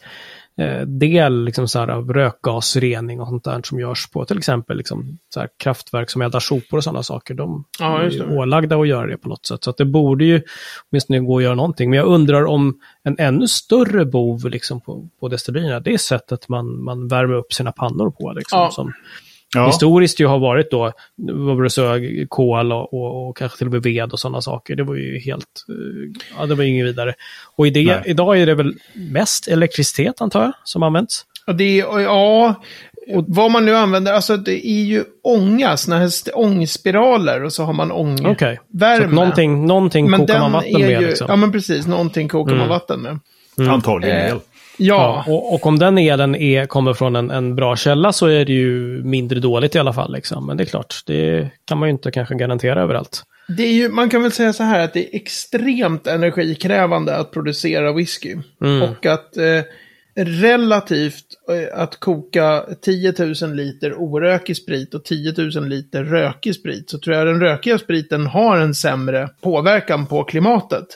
eh, 0.58 0.80
del 0.80 1.44
liksom 1.44 1.68
så 1.68 1.78
här, 1.78 1.88
av 1.88 2.12
rökgasrening 2.12 3.20
och 3.20 3.28
sånt 3.28 3.44
där 3.44 3.60
som 3.64 3.80
görs 3.80 4.08
på 4.10 4.24
till 4.24 4.38
exempel 4.38 4.76
liksom, 4.76 5.18
så 5.34 5.40
här, 5.40 5.48
kraftverk 5.58 6.10
som 6.10 6.22
eldar 6.22 6.40
sopor 6.40 6.76
och 6.76 6.84
sådana 6.84 7.02
saker. 7.02 7.34
De 7.34 7.64
Ja, 7.78 8.00
är 8.00 8.10
ju 8.10 8.36
ålagda 8.38 8.76
att 8.76 8.88
göra 8.88 9.06
det 9.06 9.16
på 9.16 9.28
något 9.28 9.46
sätt. 9.46 9.64
Så 9.64 9.70
att 9.70 9.76
det 9.76 9.84
borde 9.84 10.24
ju 10.24 10.42
åtminstone 10.90 11.20
gå 11.20 11.36
att 11.36 11.42
göra 11.42 11.54
någonting. 11.54 11.90
Men 11.90 11.96
jag 11.96 12.06
undrar 12.06 12.44
om 12.44 12.80
en 13.02 13.16
ännu 13.18 13.48
större 13.48 14.04
bov 14.04 14.44
liksom, 14.50 14.80
på, 14.80 15.08
på 15.20 15.28
destillerierna, 15.28 15.80
det 15.80 15.92
är 15.94 15.98
sättet 15.98 16.48
man, 16.48 16.84
man 16.84 17.08
värmer 17.08 17.34
upp 17.34 17.52
sina 17.52 17.72
pannor 17.72 18.10
på. 18.10 18.32
Liksom, 18.32 18.58
Ja. 18.58 18.70
som, 18.70 18.92
Ja. 19.54 19.66
historiskt 19.66 20.20
ju 20.20 20.26
har 20.26 20.38
varit 20.38 20.70
då, 20.70 20.92
vad 21.16 21.56
var 21.56 21.62
det 21.62 21.70
så, 21.70 22.00
kol 22.28 22.72
och, 22.72 22.94
och, 22.94 23.28
och 23.28 23.36
kanske 23.36 23.58
till 23.58 23.66
och 23.66 23.72
med 23.72 23.82
ved 23.82 24.12
och 24.12 24.20
sådana 24.20 24.40
saker. 24.40 24.76
Det 24.76 24.84
var 24.84 24.94
ju 24.94 25.18
helt, 25.18 25.64
eh, 25.68 26.22
ja 26.38 26.46
det 26.46 26.54
var 26.54 26.64
ju 26.64 26.70
inget 26.70 26.86
vidare. 26.86 27.14
Och 27.56 27.66
i 27.66 27.70
det, 27.70 28.02
idag 28.06 28.38
är 28.38 28.46
det 28.46 28.54
väl 28.54 28.74
mest 28.92 29.48
elektricitet 29.48 30.20
antar 30.20 30.42
jag, 30.42 30.52
som 30.64 30.82
används. 30.82 31.26
Ja, 31.46 31.52
det 31.52 31.80
är, 31.80 32.00
ja, 32.00 32.54
och 33.08 33.24
vad 33.28 33.50
man 33.50 33.64
nu 33.64 33.76
använder, 33.76 34.12
alltså 34.12 34.36
det 34.36 34.66
är 34.66 34.84
ju 34.84 35.04
ånga, 35.22 35.76
sådana 35.76 36.02
här 36.02 36.10
ångspiraler 36.34 37.44
och 37.44 37.52
så 37.52 37.64
har 37.64 37.72
man 37.72 37.92
ångvärme. 37.92 38.32
Okej. 38.32 38.60
Så 38.80 39.04
att 39.04 39.12
någonting, 39.12 39.66
någonting 39.66 40.10
men 40.10 40.20
kokar 40.20 40.40
man 40.40 40.52
vatten 40.52 40.80
med 40.80 41.00
ju, 41.00 41.06
liksom. 41.08 41.26
Ja, 41.30 41.36
men 41.36 41.52
precis, 41.52 41.86
någonting 41.86 42.28
kokar 42.28 42.54
man 42.54 42.68
vatten 42.68 43.00
med. 43.00 43.18
Antagligen 43.68 44.16
Eh, 44.16 44.30
el. 44.30 44.38
Ja, 44.76 45.24
Ja, 45.26 45.32
och, 45.32 45.54
och 45.54 45.66
om 45.66 45.78
den 45.78 45.98
elen 45.98 46.34
är, 46.34 46.66
kommer 46.66 46.94
från 46.94 47.16
en, 47.16 47.30
en 47.30 47.56
bra 47.56 47.76
källa 47.76 48.12
så 48.12 48.26
är 48.26 48.44
det 48.44 48.52
ju 48.52 49.02
mindre 49.04 49.40
dåligt 49.40 49.74
i 49.74 49.78
alla 49.78 49.92
fall. 49.92 50.12
Liksom. 50.12 50.46
Men 50.46 50.56
det 50.56 50.62
är 50.62 50.66
klart, 50.66 50.94
det 51.06 51.50
kan 51.64 51.78
man 51.78 51.88
ju 51.88 51.92
inte 51.92 52.10
kanske 52.10 52.34
garantera 52.34 52.82
överallt. 52.82 53.22
det 53.48 53.62
är 53.62 53.72
ju, 53.72 53.88
man 53.88 54.10
kan 54.10 54.22
väl 54.22 54.32
säga 54.32 54.52
så 54.52 54.62
här 54.62 54.80
att 54.80 54.92
det 54.92 55.14
är 55.14 55.16
extremt 55.16 56.06
energikrävande 56.06 57.16
att 57.16 57.30
producera 57.30 57.92
whisky. 57.92 58.36
Mm. 58.62 58.82
Och 58.82 59.06
att 59.06 59.36
eh, 59.36 59.62
relativt 60.16 61.24
eh, 61.50 61.80
att 61.80 62.00
koka 62.00 62.64
10 62.82 63.14
000 63.42 63.54
liter 63.54 63.94
orökig 63.94 64.56
sprit 64.56 64.94
och 64.94 65.04
10 65.04 65.34
000 65.38 65.68
liter 65.68 66.04
rökig 66.04 66.54
sprit 66.54 66.90
så 66.90 66.98
tror 66.98 67.16
jag 67.16 67.26
den 67.26 67.40
rökiga 67.40 67.78
spriten 67.78 68.26
har 68.26 68.56
en 68.56 68.74
sämre 68.74 69.28
påverkan 69.42 70.06
på 70.06 70.24
klimatet. 70.24 70.86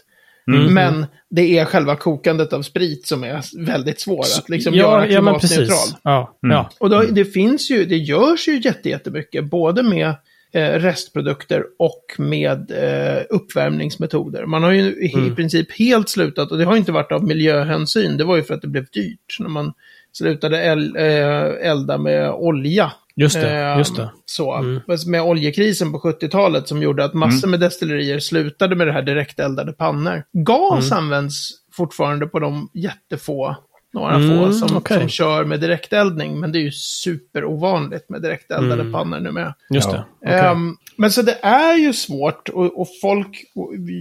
Mm. 0.54 0.74
Men 0.74 1.06
det 1.30 1.58
är 1.58 1.64
själva 1.64 1.96
kokandet 1.96 2.52
av 2.52 2.62
sprit 2.62 3.06
som 3.06 3.24
är 3.24 3.64
väldigt 3.66 4.00
svår 4.00 4.20
att 4.38 4.48
liksom 4.48 4.74
göra 4.74 5.08
ja, 5.08 5.20
men 5.20 5.38
klimatneutral. 5.38 5.98
Ja, 6.02 6.38
ja. 6.40 6.70
Och 6.80 6.90
då, 6.90 7.02
det 7.02 7.24
finns 7.24 7.70
ju, 7.70 7.84
det 7.84 7.96
görs 7.96 8.48
ju 8.48 8.60
jätte- 8.60 8.88
jättemycket, 8.88 9.44
både 9.44 9.82
med 9.82 10.08
eh, 10.52 10.68
restprodukter 10.72 11.64
och 11.78 12.04
med 12.18 12.70
eh, 12.70 13.22
uppvärmningsmetoder. 13.30 14.46
Man 14.46 14.62
har 14.62 14.72
ju 14.72 14.80
i, 14.82 15.12
Mm. 15.14 15.34
princip 15.36 15.72
helt 15.78 16.08
slutat, 16.08 16.50
och 16.52 16.58
det 16.58 16.64
har 16.64 16.76
inte 16.76 16.92
varit 16.92 17.12
av 17.12 17.24
miljöhänsyn, 17.24 18.16
det 18.16 18.24
var 18.24 18.36
ju 18.36 18.42
för 18.42 18.54
att 18.54 18.62
det 18.62 18.68
blev 18.68 18.86
dyrt 18.92 19.36
när 19.40 19.48
man 19.48 19.72
slutade 20.12 20.64
el, 20.64 20.96
eh, 20.96 21.70
elda 21.70 21.98
med 21.98 22.30
olja. 22.30 22.92
Just 23.18 23.34
det, 23.40 23.50
Eh, 23.72 23.78
just 23.78 23.96
det. 23.96 24.10
Så, 24.24 24.54
Mm. 24.54 24.80
med 25.06 25.22
oljekrisen 25.22 25.92
på 25.92 25.98
70-talet 25.98 26.68
som 26.68 26.82
gjorde 26.82 27.04
att 27.04 27.14
massor 27.14 27.48
med 27.48 27.60
destillerier 27.60 28.18
slutade 28.18 28.76
med 28.76 28.86
det 28.86 28.92
här 28.92 29.02
direkteldade 29.02 29.72
pannor. 29.72 30.22
Gas 30.32 30.90
Mm. 30.90 31.04
används 31.04 31.50
fortfarande 31.76 32.26
på 32.26 32.38
de 32.38 32.70
jättefå, 32.74 33.56
några 33.92 34.14
Mm, 34.14 34.28
få 34.38 34.52
som, 34.52 34.76
okej. 34.76 34.98
som 34.98 35.08
kör 35.08 35.44
med 35.44 35.60
direkteldning. 35.60 36.40
Men 36.40 36.52
det 36.52 36.58
är 36.58 36.62
ju 36.62 36.70
superovanligt 36.72 38.08
med 38.10 38.22
direkteldade 38.22 38.80
Mm. 38.80 38.92
pannor 38.92 39.20
nu 39.20 39.30
med. 39.32 39.54
Just 39.74 39.90
det. 39.90 40.04
Ehm, 40.26 40.76
men 40.98 41.10
så 41.10 41.22
det 41.22 41.38
är 41.42 41.76
ju 41.76 41.92
svårt 41.92 42.48
och, 42.48 42.80
och 42.80 42.88
folk 43.02 43.44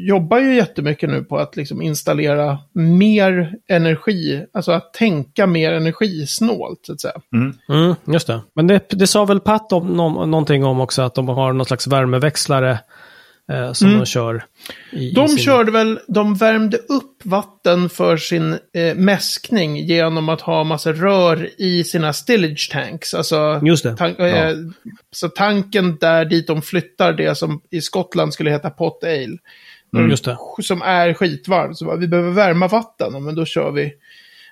jobbar 0.08 0.40
ju 0.40 0.56
jättemycket 0.56 1.10
nu 1.10 1.24
på 1.24 1.38
att 1.38 1.56
liksom 1.56 1.82
installera 1.82 2.58
mer 2.74 3.54
energi, 3.68 4.46
alltså 4.54 4.72
att 4.72 4.94
tänka 4.94 5.48
mer 5.48 5.74
energisnålt 5.74 6.80
så 6.84 6.94
att 6.94 7.02
säga. 7.02 7.14
Mm, 7.70 7.96
just 8.06 8.28
det. 8.28 8.42
Men 8.56 8.68
det, 8.68 8.90
det 8.90 9.08
sa 9.08 9.26
väl 9.26 9.40
Pat 9.40 9.74
om, 9.74 9.88
nå- 9.88 10.26
någonting 10.26 10.66
om 10.66 10.80
också 10.80 11.02
att 11.02 11.16
de 11.16 11.28
har 11.28 11.54
någon 11.54 11.66
slags 11.66 11.88
värmeväxlare 11.88 12.80
eh, 13.52 13.74
som 13.74 13.88
Mm. 13.88 14.00
de 14.00 14.06
kör. 14.06 14.46
I, 14.92 15.12
De 15.12 15.26
i 15.26 15.28
sin... 15.30 15.38
körde 15.38 15.72
väl, 15.72 16.00
de 16.08 16.36
värmde 16.36 16.78
upp 16.78 17.22
vatten 17.24 17.90
för 17.90 18.18
sin 18.18 18.52
eh, 18.74 18.96
mäskning 18.96 19.78
genom 19.78 20.30
att 20.30 20.42
ha 20.42 20.64
massa 20.64 20.94
rör 20.94 21.50
i 21.58 21.84
sina 21.84 22.14
stillage 22.14 22.70
tanks. 22.72 23.14
Alltså, 23.14 23.62
Just 23.66 23.84
det. 23.84 23.96
tan- 23.96 24.20
eh, 24.50 24.56
så 25.12 25.30
tanken 25.30 25.98
där 25.98 26.26
dit 26.26 26.48
de 26.48 26.62
flyttar 26.62 27.14
det 27.14 27.36
som 27.38 27.62
i 27.72 27.82
Skottland 27.82 28.34
skulle 28.34 28.50
heta 28.52 28.70
pot 28.70 29.04
ale. 29.04 29.38
Mm, 29.96 30.10
just 30.10 30.26
det. 30.26 30.38
Som 30.62 30.82
är 30.82 31.14
skitvarm. 31.14 31.76
Så 31.76 31.86
bara, 31.86 31.96
vi 31.96 32.08
behöver 32.08 32.32
värma 32.32 32.68
vatten, 32.68 33.10
ja, 33.14 33.20
men 33.20 33.36
då 33.36 33.46
kör 33.46 33.72
vi 33.72 33.94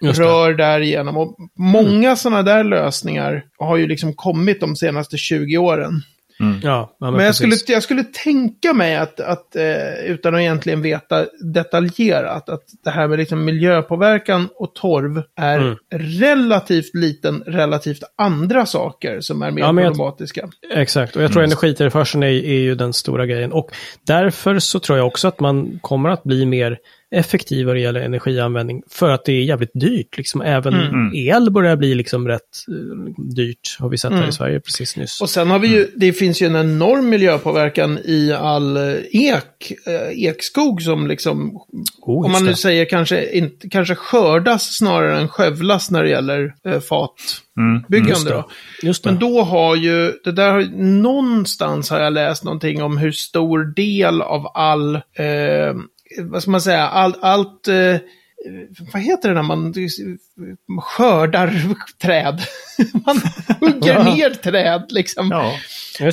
rör 0.01 0.53
där 0.53 0.81
igenom. 0.81 1.17
Och 1.17 1.36
många 1.58 2.15
sådana 2.15 2.43
där 2.43 2.63
lösningar 2.63 3.43
har 3.58 3.77
ju 3.77 3.88
liksom 3.88 4.13
kommit 4.13 4.60
de 4.60 4.75
senaste 4.75 5.17
20 5.17 5.58
åren. 5.58 6.01
Ja, 6.39 6.48
ja, 6.63 6.95
men, 7.00 7.13
Men 7.13 7.26
jag 7.26 7.30
precis. 7.30 7.60
skulle, 7.62 7.76
jag 7.76 7.84
skulle 7.84 8.04
tänka 8.04 8.74
mig 8.74 8.95
att, 8.95 9.19
att 9.19 9.56
eh, 9.56 10.06
utan 10.06 10.36
att 10.36 10.41
egentligen 10.41 10.82
veta 10.82 11.26
detaljerat, 11.54 12.50
att 12.50 12.63
det 12.84 12.89
här 12.89 13.08
med 13.08 13.19
liksom 13.19 13.45
miljöpåverkan 13.45 14.50
och 14.56 14.76
torv 14.76 15.24
är 15.36 15.60
Mm. 15.60 15.76
relativt 15.91 16.95
liten 16.95 17.43
relativt 17.48 18.04
andra 18.17 18.65
saker 18.65 19.21
som 19.21 19.41
är 19.41 19.52
mer 19.52 19.62
Ja, 19.62 19.71
men 19.71 19.84
jag- 19.84 19.93
problematiska. 19.93 20.50
Exakt, 20.74 21.15
och 21.15 21.24
jag 21.24 21.32
tror 21.34 21.43
energitillförseln 21.43 22.24
är, 22.24 22.28
är 22.28 22.60
ju 22.60 22.76
den 22.76 22.93
stora 22.93 23.26
grejen. 23.26 23.52
Och 23.52 23.69
därför 24.08 24.60
så 24.60 24.80
tror 24.80 24.98
jag 24.98 25.08
också 25.08 25.28
att 25.28 25.39
man 25.39 25.80
kommer 25.82 26.10
att 26.10 26.24
bli 26.24 26.45
mer 26.45 26.78
effektiv 27.12 27.65
vad 27.65 27.76
det 27.76 27.80
gäller 27.80 28.02
energianvändning. 28.02 28.82
För 28.89 29.10
att 29.10 29.26
det 29.26 29.32
är 29.32 29.44
jävligt 29.44 29.72
dyrt. 29.74 30.18
Liksom, 30.18 30.41
även 30.41 30.74
Mm. 30.74 31.12
el 31.15 31.52
börjar 31.52 31.76
bli 31.76 31.96
liksom 31.96 32.28
rätt 32.28 32.41
eh, 32.68 33.24
dyrt, 33.36 33.78
har 33.80 33.89
vi 33.89 33.98
sett 33.98 34.12
här 34.12 34.18
Mm. 34.18 34.30
i 34.30 34.34
Sverige 34.34 34.60
precis 34.60 34.98
nyss. 34.98 35.22
Och 35.22 35.30
sen 35.30 35.50
har 35.50 35.60
vi 35.60 35.68
ju, 35.68 35.88
det 35.96 36.13
finns 36.13 36.41
ju 36.41 36.46
en 36.48 36.56
enorm 36.56 37.10
miljöpåverkan 37.10 37.98
i 38.06 38.32
all 38.34 38.78
eh, 38.78 38.84
ek, 39.12 39.72
eh, 39.88 40.26
ekskog 40.26 40.82
som 40.82 41.08
liksom, 41.08 41.58
Oh, 42.02 42.26
om 42.26 42.32
man 42.32 42.44
nu 42.44 42.50
det. 42.50 42.56
säger 42.56 42.86
kanske, 42.86 43.32
inte, 43.32 43.70
kanske 43.70 43.96
skördas 43.96 44.78
snarare 44.78 45.20
än 45.20 45.28
skövlas 45.28 45.91
när 45.91 46.04
det 46.04 46.10
gäller 46.10 46.54
eh, 46.68 46.80
fatbyggande. 46.80 48.10
Just 48.10 48.26
det. 48.28 48.34
då. 48.34 48.50
Just 48.84 49.04
det. 49.04 49.10
Men 49.10 49.20
då 49.20 49.41
har 49.41 49.76
ju, 49.76 50.12
det 50.24 50.32
där 50.32 50.52
har, 50.52 50.62
någonstans 51.02 51.89
har 51.89 52.00
jag 52.00 52.13
läst 52.13 52.44
någonting 52.44 52.84
om 52.84 52.98
hur 52.98 53.12
stor 53.12 53.74
del 53.76 54.22
av 54.22 54.48
all, 54.54 54.96
eh, 54.96 55.02
vad 56.19 56.41
ska 56.41 56.51
man 56.51 56.62
säga, 56.62 56.88
all, 56.88 57.15
allt, 57.21 57.67
eh, 57.67 57.97
vad 58.93 59.01
heter 59.01 59.30
det 59.30 59.36
när 59.36 59.41
man 59.43 59.73
skördar 60.82 61.54
träd? 62.01 62.41
man 63.06 63.21
hugger 63.60 63.93
Ja. 63.93 64.04
ner 64.15 64.30
träd 64.30 64.86
liksom. 64.89 65.28
Ja. 65.32 65.54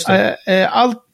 Eh, 0.08 0.54
eh, 0.54 0.76
Allt, 0.76 1.04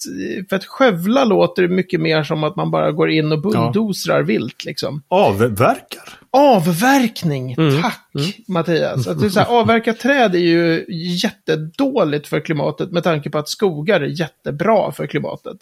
för 0.49 0.57
att 0.57 0.65
skövla 0.65 1.25
låter 1.25 1.69
mycket 1.69 2.01
mer 2.01 2.23
som 2.23 2.45
att 2.45 2.57
man 2.57 2.71
bara 2.71 2.93
går 2.93 3.11
in 3.11 3.33
och 3.33 3.43
bulldozrar 3.43 4.23
vilt 4.23 4.65
liksom. 4.65 5.03
Avverkar. 5.09 6.19
Avverkning, 6.31 7.55
Mm. 7.59 7.83
tack 7.83 8.09
Mattias. 8.49 9.07
Att 9.07 9.21
det 9.21 9.31
så 9.31 9.41
här, 9.41 9.47
avverka 9.47 9.93
träd 9.95 10.35
är 10.35 10.39
ju 10.39 10.85
jättedåligt 11.23 12.29
för 12.29 12.41
klimatet 12.41 12.91
med 12.93 13.05
tanke 13.05 13.31
på 13.31 13.39
att 13.39 13.49
skogar 13.49 14.01
är 14.01 14.21
jättebra 14.21 14.93
för 14.93 15.07
klimatet. 15.07 15.57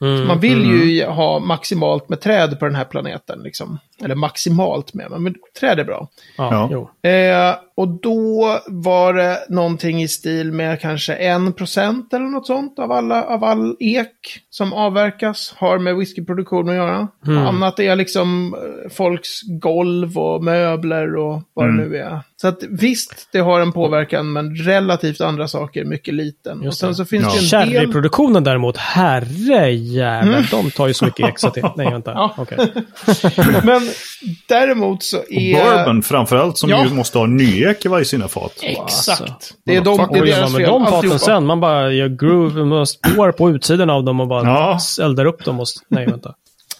Mm, 0.00 0.26
Man 0.26 0.40
vill 0.40 0.64
ju 0.64 1.04
ha 1.04 1.38
maximalt 1.38 2.08
med 2.08 2.20
träd 2.20 2.58
på 2.58 2.64
den 2.64 2.74
här 2.74 2.84
planeten. 2.84 3.42
Liksom. 3.42 3.78
Eller 4.02 4.14
maximalt 4.14 4.94
med, 4.94 5.10
men 5.10 5.34
träd 5.60 5.78
är 5.80 5.84
bra. 5.84 6.08
Ja. 6.36 6.70
Eh, 7.10 7.54
och 7.76 7.88
då 7.88 8.58
var 8.66 9.14
det 9.14 9.38
någonting 9.48 10.02
i 10.02 10.08
stil 10.08 10.52
med 10.52 10.80
kanske 10.80 11.14
en 11.14 11.52
procent 11.52 12.12
eller 12.14 12.24
något 12.26 12.46
sånt 12.46 12.78
av, 12.78 12.92
alla, 12.92 13.24
av 13.24 13.44
all 13.44 13.76
ek 13.80 14.08
som 14.50 14.72
avverkas 14.72 15.54
har 15.56 15.78
med 15.78 15.96
whiskyproduktion 15.96 16.68
att 16.68 16.74
göra. 16.74 17.08
Annat 17.26 17.80
är 17.80 17.96
liksom 17.96 18.54
eh, 18.54 18.90
folks 18.90 19.42
golv 19.42 20.18
och 20.18 20.44
möbler 20.44 21.16
och 21.16 21.42
vad 21.54 21.66
det 21.66 21.72
nu 21.72 21.96
är. 21.96 22.20
Så 22.36 22.48
att 22.48 22.62
visst, 22.70 23.28
det 23.32 23.38
har 23.38 23.60
en 23.60 23.72
påverkan, 23.72 24.32
men 24.32 24.56
relativt 24.56 25.20
andra 25.20 25.48
saker 25.48 25.84
mycket 25.84 26.14
liten. 26.14 26.58
och 26.58 26.64
Just 26.64 26.78
sen 26.78 26.88
det. 26.88 26.94
så 26.94 27.04
finns 27.04 27.24
Ja. 27.24 27.30
det 27.60 27.64
en 27.64 27.68
del... 27.68 27.78
Sherryproduktionen 27.78 28.44
däremot, 28.44 28.76
herrejävlar, 28.76 30.48
de 30.50 30.70
tar 30.70 30.86
ju 30.88 30.94
så 30.94 31.04
mycket 31.04 31.28
ex 31.28 31.44
att 31.44 31.54
det... 31.54 31.72
Nej, 31.76 31.90
vänta. 31.90 32.10
Ja. 32.12 32.34
Okej. 32.38 32.58
Men 33.64 33.82
däremot 34.48 35.02
så 35.02 35.18
Och 35.18 35.32
är... 35.32 35.76
bourbon 35.76 36.02
framförallt 36.02 36.58
som 36.58 36.70
Ja. 36.70 36.84
ju 36.84 36.90
måste 36.94 37.18
ha 37.18 37.26
nyek 37.26 37.84
i 37.84 37.88
varje 37.88 38.04
sina 38.04 38.28
fat. 38.28 38.52
Exakt. 38.62 39.20
Alltså. 39.20 39.54
Det 39.64 39.76
är, 39.76 39.80
de, 39.80 40.08
det 40.12 40.18
är 40.18 40.24
deras 40.26 40.52
med 40.52 40.60
fel. 40.60 40.70
de 40.70 40.82
faten 40.84 40.94
alltihopa. 40.96 41.18
sen? 41.18 41.46
Man 41.46 41.60
bara 41.60 41.92
gör 41.92 42.08
groove, 42.08 42.64
man 42.64 42.86
spår 42.86 43.32
på 43.32 43.50
utsidan 43.50 43.90
av 43.90 44.04
dem 44.04 44.20
och 44.20 44.28
bara 44.28 44.44
Ja. 44.44 44.78
eldar 45.02 45.24
upp 45.24 45.44
dem 45.44 45.60
och... 45.60 45.66
Nej, 45.88 46.06
vänta. 46.06 46.34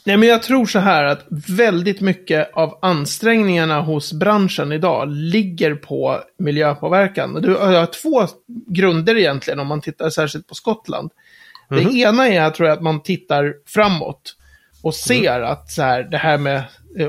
Nej, 0.06 0.16
men 0.16 0.28
jag 0.28 0.42
tror 0.42 0.66
så 0.66 0.78
här 0.78 1.04
att 1.04 1.26
väldigt 1.48 2.00
mycket 2.00 2.50
av 2.54 2.78
ansträngningarna 2.82 3.80
hos 3.80 4.12
branschen 4.12 4.72
idag 4.72 5.08
ligger 5.10 5.74
på 5.74 6.20
miljöpåverkan. 6.38 7.34
Du 7.42 7.54
har 7.54 7.86
två 7.86 8.26
grunder 8.68 9.16
egentligen 9.16 9.60
om 9.60 9.66
man 9.66 9.80
tittar 9.80 10.10
särskilt 10.10 10.46
på 10.48 10.54
Skottland. 10.54 11.10
Det 11.70 11.82
ena 11.98 12.28
är, 12.28 12.50
tror 12.50 12.68
jag, 12.68 12.76
att 12.76 12.82
man 12.82 13.02
tittar 13.02 13.54
framåt 13.66 14.36
och 14.82 14.94
ser 14.94 15.40
att 15.40 15.70
så 15.70 15.82
här, 15.82 16.02
det 16.02 16.16
här 16.18 16.38
med 16.38 16.62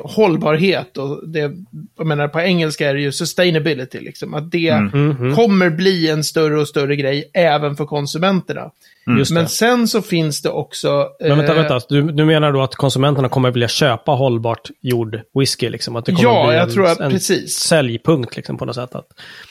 hållbarhet 0.03 0.97
och 0.97 1.29
det, 1.29 1.51
jag 1.97 2.07
menar 2.07 2.27
på 2.27 2.39
engelska 2.39 2.89
är 2.89 2.93
det 2.93 3.01
ju 3.01 3.11
sustainability, 3.11 3.99
liksom, 3.99 4.33
att 4.33 4.51
det 4.51 4.89
kommer 5.35 5.69
bli 5.69 6.09
en 6.09 6.23
större 6.23 6.59
och 6.59 6.67
större 6.67 6.95
grej 6.95 7.29
även 7.33 7.75
för 7.75 7.85
konsumenterna. 7.85 8.71
Just 9.17 9.31
Men 9.31 9.47
sen 9.47 9.87
så 9.87 10.01
finns 10.01 10.41
det 10.41 10.49
också... 10.49 11.07
Men 11.19 11.37
vänta, 11.37 11.55
eh, 11.55 11.59
vänta. 11.59 11.85
Du, 11.89 12.01
du 12.01 12.25
menar 12.25 12.51
då 12.51 12.61
att 12.61 12.75
konsumenterna 12.75 13.29
kommer 13.29 13.51
vilja 13.51 13.67
köpa 13.67 14.11
hållbart 14.11 14.69
gjord 14.81 15.19
whisky? 15.39 15.69
Liksom? 15.69 15.95
Att 15.95 16.05
det 16.05 16.11
kommer 16.11 16.29
Ja, 16.29 16.47
bli 16.47 16.55
jag 16.55 16.63
en, 16.67 16.73
tror 16.73 16.85
att 16.87 16.99
en 16.99 17.11
precis. 17.11 17.53
säljpunkt 17.53 18.35
liksom, 18.35 18.57
på 18.57 18.65
något 18.65 18.75
sätt? 18.75 18.95
Att 18.95 19.07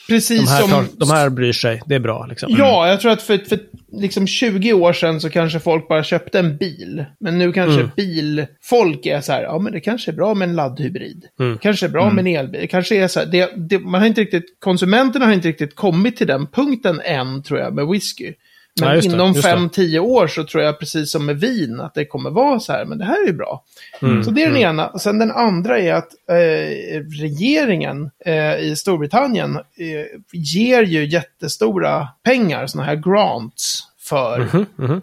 Precis 0.09 0.41
de, 0.41 0.47
här 0.53 0.61
som... 0.61 0.71
tar, 0.71 0.85
de 0.97 1.11
här 1.11 1.29
bryr 1.31 1.53
sig, 1.53 1.83
det 1.87 1.95
är 1.95 1.99
bra. 2.01 2.27
Liksom. 2.27 2.55
Ja, 2.59 2.89
jag 2.89 3.01
tror 3.01 3.13
att 3.13 3.23
för, 3.23 3.39
för 3.39 3.59
liksom 3.93 4.27
20 4.27 4.73
år 4.73 4.93
sedan 4.93 5.21
så 5.21 5.31
kanske 5.31 5.61
folk 5.61 5.89
bara 5.89 6.05
köpte 6.05 6.39
en 6.39 6.57
bil. 6.57 7.05
Men 7.21 7.39
nu 7.39 7.53
kanske 7.53 7.81
Mm. 7.81 7.91
bilfolk 7.97 9.07
är 9.07 9.21
så 9.21 9.33
här, 9.33 9.43
ja 9.43 9.59
men 9.59 9.73
det 9.73 9.81
kanske 9.81 10.11
är 10.11 10.15
bra 10.15 10.35
med 10.35 10.49
en 10.49 10.57
laddhybrid. 10.57 11.25
Mm. 11.41 11.59
Kanske 11.59 11.87
är 11.87 11.91
bra 11.91 12.11
med 12.11 12.27
en 12.27 12.37
elbil. 12.37 12.61
Det 12.61 12.67
kanske 12.67 12.97
är 12.97 13.09
så 13.09 13.21
här, 13.21 13.27
det, 13.27 13.51
det, 13.57 13.79
man 13.79 14.01
har 14.01 14.09
inte 14.09 14.21
riktigt, 14.21 14.45
konsumenterna 14.61 15.25
har 15.27 15.33
inte 15.33 15.49
riktigt 15.49 15.77
kommit 15.77 16.17
till 16.17 16.27
den 16.27 16.47
punkten 16.47 17.01
än 17.05 17.43
tror 17.43 17.61
jag 17.61 17.75
med 17.75 17.87
whisky. 17.87 18.33
Men 18.81 18.89
Ja, 18.89 19.03
inom 19.03 19.33
just 19.33 19.43
det. 19.43 19.49
5-10 19.49 19.99
år 19.99 20.27
så 20.27 20.45
tror 20.45 20.63
jag 20.63 20.79
precis 20.79 21.13
som 21.13 21.27
med 21.27 21.41
vin 21.41 21.81
att 21.81 21.95
det 21.95 22.05
kommer 22.05 22.31
vara 22.31 22.61
så 22.61 22.73
här, 22.73 22.85
men 22.85 22.99
det 22.99 23.05
här 23.05 23.23
är 23.23 23.27
ju 23.27 23.33
bra. 23.33 23.65
Mm. 24.03 24.25
Så 24.25 24.31
det 24.31 24.43
är 24.43 24.49
den 24.49 24.57
ena. 24.57 24.87
Och 24.87 25.01
sen 25.01 25.19
den 25.19 25.31
andra 25.31 25.79
är 25.79 25.95
att 25.95 26.09
eh, 26.31 27.01
regeringen 27.21 28.11
eh, 28.27 28.57
i 28.59 28.77
Storbritannien 28.77 29.57
eh, 29.57 30.21
ger 30.33 30.83
ju 30.83 31.07
jättestora 31.07 32.09
pengar, 32.25 32.67
sådana 32.67 32.87
här 32.87 32.97
grants, 32.97 33.83
för 34.09 34.49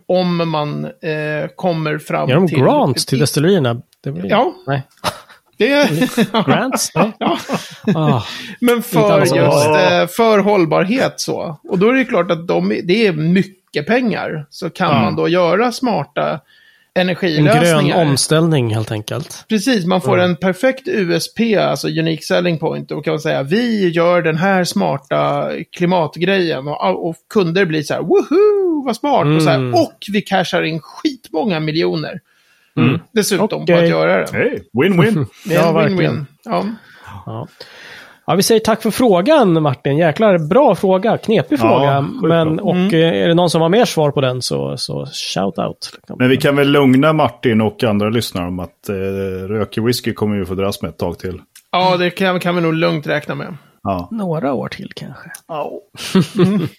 om 0.05 0.49
man 0.49 0.85
eh, 0.85 1.47
kommer 1.55 1.97
fram 1.97 2.29
Gör 2.29 2.35
de 2.35 2.47
till... 2.47 2.59
grants 2.59 3.05
till 3.05 3.19
destillerierna? 3.19 3.81
Blir... 4.03 4.25
Ja. 4.29 4.53
Nej. 4.67 4.83
Det, 5.57 5.89
Grants? 6.47 6.91
Nej. 6.95 7.11
ja. 7.19 7.37
Ah. 7.95 8.23
Men 8.59 8.81
för 8.83 9.19
just 9.19 9.35
eh, 9.67 10.07
för 10.07 10.39
hållbarhet 10.39 11.19
så. 11.19 11.59
Och 11.63 11.79
då 11.79 11.89
är 11.89 11.93
det 11.93 12.05
klart 12.05 12.31
att 12.31 12.47
de, 12.47 12.81
det 12.83 13.07
är 13.07 13.11
mycket 13.13 13.60
pengar. 13.87 14.45
Så 14.49 14.69
kan 14.69 14.89
Ja. 14.95 15.01
man 15.01 15.15
då 15.15 15.27
göra 15.27 15.71
smarta 15.71 16.39
En 16.93 17.01
energilösningar. 17.01 17.61
grön 17.97 18.07
omställning 18.07 18.73
helt 18.73 18.91
enkelt. 18.91 19.45
Precis, 19.49 19.85
man 19.85 20.01
får 20.01 20.19
en 20.19 20.35
perfekt 20.35 20.87
USP, 20.87 21.39
alltså 21.57 21.87
Unique 21.87 22.21
Selling 22.23 22.59
Point. 22.59 22.89
Då 22.89 23.01
kan 23.01 23.11
man 23.11 23.19
säga, 23.19 23.43
vi 23.43 23.89
gör 23.89 24.21
den 24.21 24.37
här 24.37 24.63
smarta 24.63 25.49
klimatgrejen. 25.77 26.67
Och, 26.67 27.07
och 27.09 27.15
kunder 27.33 27.65
blir 27.65 27.83
så 27.83 27.93
här, 27.93 28.01
woho, 28.01 28.85
vad 28.85 28.95
smart. 28.95 29.27
Och, 29.35 29.41
så 29.43 29.49
här, 29.49 29.57
Mm. 29.57 29.73
och 29.73 29.97
vi 30.11 30.21
cashar 30.21 30.61
in 30.63 30.79
skitmånga 30.79 31.59
miljoner. 31.59 32.19
Dessutom 33.13 33.47
på 33.49 33.55
Okej. 33.73 33.83
att 33.83 33.89
göra 33.89 34.17
det. 34.17 34.59
Win-win. 34.73 35.25
Det 35.45 35.55
är 35.55 35.59
Ja, 35.59 35.83
en 35.83 35.99
win-win. 35.99 36.25
Ja. 36.43 36.65
Ja. 37.25 37.47
Ja, 38.31 38.35
vi 38.35 38.43
säger 38.43 38.59
tack 38.61 38.81
för 38.81 38.91
frågan 38.91 39.61
Martin. 39.63 39.97
Jäklar 39.97 40.37
bra 40.49 40.75
fråga. 40.75 41.17
Knepig 41.17 41.55
Ja, 41.55 41.57
fråga. 41.57 42.01
Men, 42.01 42.55
bra. 42.55 42.65
och 42.65 42.93
eh, 42.93 43.23
är 43.23 43.27
det 43.27 43.33
någon 43.33 43.49
som 43.49 43.61
har 43.61 43.69
mer 43.69 43.85
svar 43.85 44.11
på 44.11 44.21
den 44.21 44.41
så, 44.41 44.77
så 44.77 45.05
shout 45.05 45.57
out. 45.57 45.89
Men 46.19 46.29
vi 46.29 46.37
kan 46.37 46.55
väl 46.55 46.67
lugna 46.71 47.13
Martin 47.13 47.61
och 47.61 47.83
andra 47.83 48.09
lyssnare 48.09 48.47
om 48.47 48.59
att 48.59 48.89
eh, 48.89 48.93
rökig 49.47 49.83
whisky 49.83 50.13
kommer 50.13 50.37
vi 50.37 50.45
få 50.45 50.53
dras 50.53 50.81
med 50.81 50.89
ett 50.89 50.97
tag 50.97 51.19
till. 51.19 51.41
ja, 51.71 51.97
det 51.97 52.09
kan, 52.09 52.39
kan 52.39 52.55
vi 52.55 52.61
nog 52.61 52.73
lugnt 52.73 53.07
räkna 53.07 53.35
med. 53.35 53.57
Ja. 53.83 54.07
Några 54.11 54.53
år 54.53 54.67
till 54.67 54.91
kanske. 54.95 55.29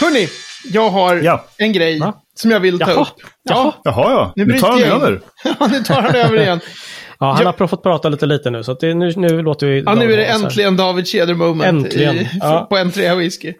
Hörni, 0.00 0.28
jag 0.72 0.90
har 0.90 1.16
Ja. 1.16 1.44
en 1.58 1.72
grej 1.72 1.98
Va? 2.00 2.12
som 2.34 2.50
jag 2.50 2.60
vill 2.60 2.78
ta 2.78 2.90
Jaha. 2.90 3.00
upp. 3.00 3.08
Ja, 3.42 3.74
Jaha, 3.84 4.10
ja. 4.12 4.32
Nu 4.36 4.44
Nu, 4.46 4.58
tar 4.58 4.70
han 4.70 4.82
över. 4.82 5.20
ja, 5.60 5.66
nu 5.72 5.82
tar 5.82 6.02
han 6.02 6.14
över 6.14 6.40
igen. 6.40 6.60
Ja, 7.18 7.32
han 7.32 7.46
har 7.46 7.66
fått 7.66 7.82
prata 7.82 8.08
lite 8.08 8.26
lite 8.26 8.50
nu, 8.50 8.62
så 8.64 8.72
att 8.72 8.80
det, 8.80 8.94
nu, 8.94 9.12
nu 9.16 9.42
låter 9.42 9.66
vi... 9.66 9.82
Ja, 9.86 9.94
nu 9.94 10.12
är 10.12 10.16
det 10.16 10.24
äntligen 10.24 10.76
David 10.76 11.06
Tjäder 11.06 11.34
moment 11.34 11.84
Äntligen, 11.84 12.16
i, 12.16 12.28
ja. 12.40 12.66
på 12.70 12.76
M3 12.76 13.16
Whisky. 13.16 13.52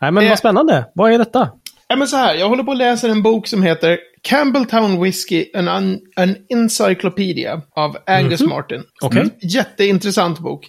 Nej, 0.00 0.12
men 0.12 0.24
Eh. 0.24 0.28
vad 0.28 0.38
spännande. 0.38 0.84
Vad 0.94 1.12
är 1.12 1.18
detta? 1.18 1.50
Ja, 1.88 1.96
men 1.96 2.08
så 2.08 2.16
här, 2.16 2.34
jag 2.34 2.48
håller 2.48 2.62
på 2.62 2.72
att 2.72 2.78
läsa 2.78 3.08
en 3.08 3.22
bok 3.22 3.46
som 3.46 3.62
heter 3.62 3.98
Campbelltown 4.22 5.02
Whisky, 5.02 5.44
an, 5.54 5.68
an 6.16 6.36
Encyclopedia 6.48 7.62
av 7.76 7.96
Angus 8.06 8.40
Martin. 8.40 8.82
Mhm. 9.02 9.16
Mm, 9.18 9.30
Jätteintressant 9.40 10.38
bok. 10.38 10.68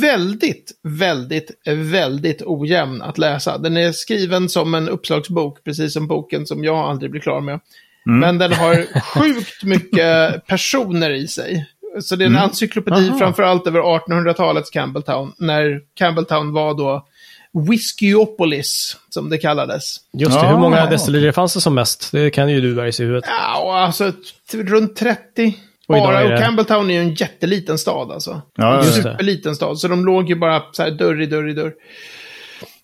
Väldigt, 0.00 0.72
väldigt, 0.82 1.50
väldigt 1.66 2.42
ojämn 2.46 3.02
att 3.02 3.18
läsa. 3.18 3.58
Den 3.58 3.76
är 3.76 3.92
skriven 3.92 4.48
som 4.48 4.74
en 4.74 4.88
uppslagsbok, 4.88 5.64
precis 5.64 5.92
som 5.92 6.06
boken 6.06 6.46
som 6.46 6.64
jag 6.64 6.76
aldrig 6.76 7.10
blir 7.10 7.20
klar 7.20 7.40
med. 7.40 7.60
Men 8.10 8.38
den 8.38 8.52
har 8.52 9.00
sjukt 9.00 9.64
mycket 9.64 10.46
personer 10.46 11.10
i 11.10 11.28
sig. 11.28 11.66
Så 12.00 12.16
det 12.16 12.24
är 12.24 12.26
en 12.26 12.36
encyklopedi 12.36 13.08
Aha. 13.08 13.18
framförallt 13.18 13.66
över 13.66 13.80
1800-talets 13.80 14.70
Campbelltown. 14.70 15.32
När 15.38 15.80
Campbelltown 15.94 16.52
var 16.52 16.74
då 16.74 17.06
Whiskyopolis, 17.68 18.96
som 19.10 19.30
det 19.30 19.38
kallades. 19.38 19.96
Just 20.12 20.32
det, 20.40 20.46
Ja. 20.46 20.50
hur 20.50 20.58
många 20.58 20.86
destillerier 20.86 21.32
fanns 21.32 21.54
det 21.54 21.60
som 21.60 21.74
mest? 21.74 22.12
Det 22.12 22.30
kan 22.30 22.48
ju 22.50 22.60
du 22.60 22.74
bergs 22.74 23.00
i 23.00 23.04
huvudet. 23.04 23.24
Ja, 23.28 23.60
och 23.62 23.78
alltså 23.78 24.12
runt 24.54 24.96
30. 24.96 25.54
Och 25.88 25.96
idag 25.96 26.06
Bara, 26.06 26.20
är 26.20 26.24
och 26.24 26.30
det- 26.30 26.38
Campbelltown 26.38 26.90
är 26.90 26.94
ju 26.94 27.00
en 27.00 27.14
jätteliten 27.14 27.78
stad 27.78 28.10
alltså. 28.10 28.42
Ja, 28.56 28.78
en 28.78 28.84
superliten 28.84 29.54
stad. 29.56 29.78
Så 29.78 29.88
de 29.88 30.04
låg 30.06 30.28
ju 30.28 30.34
bara 30.34 30.62
så 30.72 30.82
här 30.82 30.90
dörr 30.90 31.22
i 31.22 31.26
dörr 31.26 31.48
i 31.48 31.52
dörr. 31.52 31.72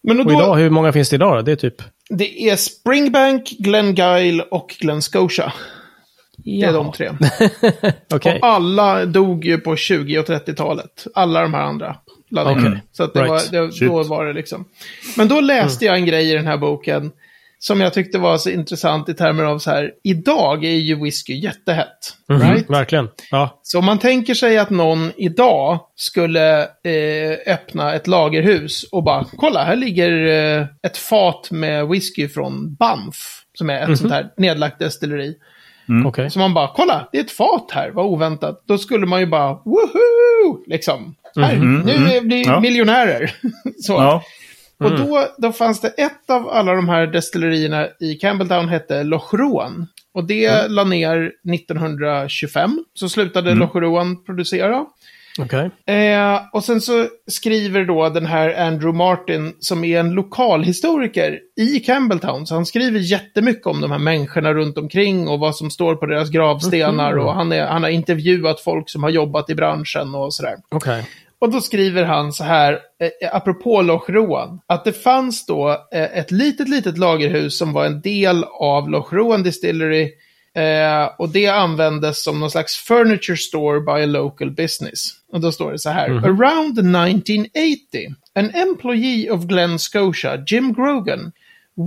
Men 0.04 0.20
och 0.20 0.26
Och 0.26 0.32
då, 0.32 0.38
idag, 0.38 0.56
hur 0.56 0.70
många 0.70 0.92
finns 0.92 1.10
det 1.10 1.16
idag 1.16 1.36
då? 1.38 1.42
Det 1.42 1.52
är 1.52 1.56
typ... 1.56 1.82
det 2.08 2.48
är 2.50 2.56
Springbank, 2.56 3.50
Glengyle 3.58 4.40
och 4.50 4.74
Glen 4.80 5.02
Scotia. 5.02 5.52
Det 6.36 6.62
är 6.62 6.72
de 6.72 6.92
tre. 6.92 7.10
Okej. 8.14 8.38
Och 8.42 8.48
alla 8.48 9.04
dog 9.06 9.44
ju 9.44 9.58
på 9.58 9.76
20 9.76 10.18
och 10.18 10.26
30-talet. 10.26 11.06
Alla 11.14 11.40
de 11.42 11.54
här 11.54 11.62
andra. 11.62 11.96
in. 12.66 12.80
Så 12.92 13.02
att 13.02 13.14
det 13.14 13.22
Right. 13.22 13.52
var, 13.52 13.70
det, 13.80 13.86
då 13.86 14.02
var 14.02 14.26
det 14.26 14.32
liksom. 14.32 14.64
Men 15.16 15.28
då 15.28 15.40
läste 15.40 15.84
jag 15.84 15.96
en 15.96 16.06
grej 16.06 16.30
i 16.30 16.34
den 16.34 16.46
här 16.46 16.56
boken. 16.56 17.12
Som 17.66 17.80
jag 17.80 17.92
tyckte 17.94 18.18
var 18.18 18.38
så 18.38 18.50
intressant 18.50 19.08
i 19.08 19.14
termer 19.14 19.44
av 19.44 19.58
så 19.58 19.70
här. 19.70 19.90
Idag 20.02 20.64
är 20.64 20.70
ju 20.76 21.02
whisky 21.02 21.34
jättehett. 21.34 21.88
Mhm, 22.28 22.40
Right? 22.40 22.70
Verkligen. 22.70 23.08
Ja. 23.30 23.60
Så 23.62 23.78
om 23.78 23.84
man 23.84 23.98
tänker 23.98 24.34
sig 24.34 24.58
att 24.58 24.70
någon 24.70 25.12
idag 25.16 25.80
skulle 25.96 26.60
eh, 26.62 27.52
öppna 27.54 27.94
ett 27.94 28.06
lagerhus 28.06 28.82
och 28.92 29.02
bara, 29.04 29.24
kolla, 29.36 29.64
här 29.64 29.76
ligger 29.76 30.26
eh, 30.60 30.66
ett 30.82 30.96
fat 30.96 31.50
med 31.50 31.88
whisky 31.88 32.28
från 32.28 32.74
Banff, 32.74 33.42
som 33.58 33.70
är 33.70 33.92
ett 33.92 33.98
sånt 33.98 34.12
här 34.12 34.28
nedlagt 34.36 34.78
destilleri. 34.78 35.34
Okej. 36.06 36.30
Så 36.30 36.38
man 36.38 36.54
bara, 36.54 36.70
kolla, 36.76 37.08
det 37.12 37.18
är 37.18 37.22
ett 37.24 37.30
fat 37.30 37.70
här, 37.72 37.90
vad 37.90 38.06
oväntat. 38.06 38.62
Då 38.66 38.78
skulle 38.78 39.06
man 39.06 39.20
ju 39.20 39.26
bara, 39.26 39.52
woho! 39.52 40.64
Liksom. 40.66 41.14
Här, 41.36 41.56
nu 41.56 41.92
är 41.92 42.20
vi 42.28 42.42
Ja. 42.42 42.60
miljonärer. 42.60 43.32
Så. 43.82 43.92
Ja. 43.92 44.22
Och 44.78 44.98
då, 44.98 45.28
då 45.38 45.52
fanns 45.52 45.80
det 45.80 45.88
ett 45.88 46.30
av 46.30 46.48
alla 46.48 46.74
de 46.74 46.88
här 46.88 47.06
destillerierna 47.06 47.88
i 48.00 48.14
Campbelltown 48.14 48.68
hette 48.68 49.02
Loch 49.02 49.34
Rouen. 49.34 49.86
Och 50.14 50.24
det 50.24 50.68
la 50.68 50.84
ner 50.84 51.32
1925. 51.54 52.84
Så 52.94 53.08
slutade 53.08 53.54
Loch 53.54 53.76
Rouen 53.76 54.24
producera. 54.24 54.86
Okej. 55.38 55.70
Eh, 55.86 56.40
och 56.52 56.64
sen 56.64 56.80
så 56.80 57.06
skriver 57.26 57.84
då 57.84 58.08
den 58.08 58.26
här 58.26 58.66
Andrew 58.66 58.98
Martin, 58.98 59.54
som 59.60 59.84
är 59.84 60.00
en 60.00 60.10
lokalhistoriker 60.10 61.40
i 61.56 61.80
Campbelltown. 61.80 62.46
Så 62.46 62.54
han 62.54 62.66
skriver 62.66 62.98
jättemycket 63.00 63.66
om 63.66 63.80
de 63.80 63.90
här 63.90 63.98
människorna 63.98 64.54
runt 64.54 64.78
omkring 64.78 65.28
och 65.28 65.38
vad 65.38 65.56
som 65.56 65.70
står 65.70 65.94
på 65.94 66.06
deras 66.06 66.30
gravstenar. 66.30 67.12
Mhm. 67.12 67.24
Och 67.24 67.34
han, 67.34 67.52
är, 67.52 67.66
han 67.66 67.82
har 67.82 67.90
intervjuat 67.90 68.60
folk 68.60 68.90
som 68.90 69.02
har 69.02 69.10
jobbat 69.10 69.50
i 69.50 69.54
branschen 69.54 70.14
och 70.14 70.34
sådär. 70.34 70.54
Okej. 70.68 71.06
Och 71.44 71.50
då 71.50 71.60
skriver 71.60 72.04
han 72.04 72.32
så 72.32 72.44
här, 72.44 72.72
eh, 72.72 73.36
apropå 73.36 73.82
Loch 73.82 74.10
Roan, 74.10 74.60
att 74.66 74.84
det 74.84 74.92
fanns 74.92 75.46
då 75.46 75.70
eh, 75.92 76.18
ett 76.18 76.30
litet, 76.30 76.68
litet 76.68 76.98
lagerhus 76.98 77.58
som 77.58 77.72
var 77.72 77.86
en 77.86 78.00
del 78.00 78.44
av 78.44 78.90
Loch 78.90 79.12
Roan 79.12 79.42
Distillery. 79.42 80.12
Eh, 80.54 81.10
och 81.18 81.28
det 81.28 81.46
användes 81.46 82.22
som 82.22 82.40
någon 82.40 82.50
slags 82.50 82.76
furniture 82.76 83.36
store 83.36 83.80
by 83.80 84.02
a 84.02 84.06
local 84.06 84.50
business. 84.50 85.10
Och 85.32 85.40
då 85.40 85.52
står 85.52 85.72
det 85.72 85.78
så 85.78 85.90
här, 85.90 86.08
around 86.10 86.78
1980, 86.78 88.14
an 88.34 88.50
employee 88.50 89.30
of 89.30 89.44
Glen 89.44 89.78
Scotia, 89.78 90.44
Jim 90.46 90.72
Grogan, 90.72 91.32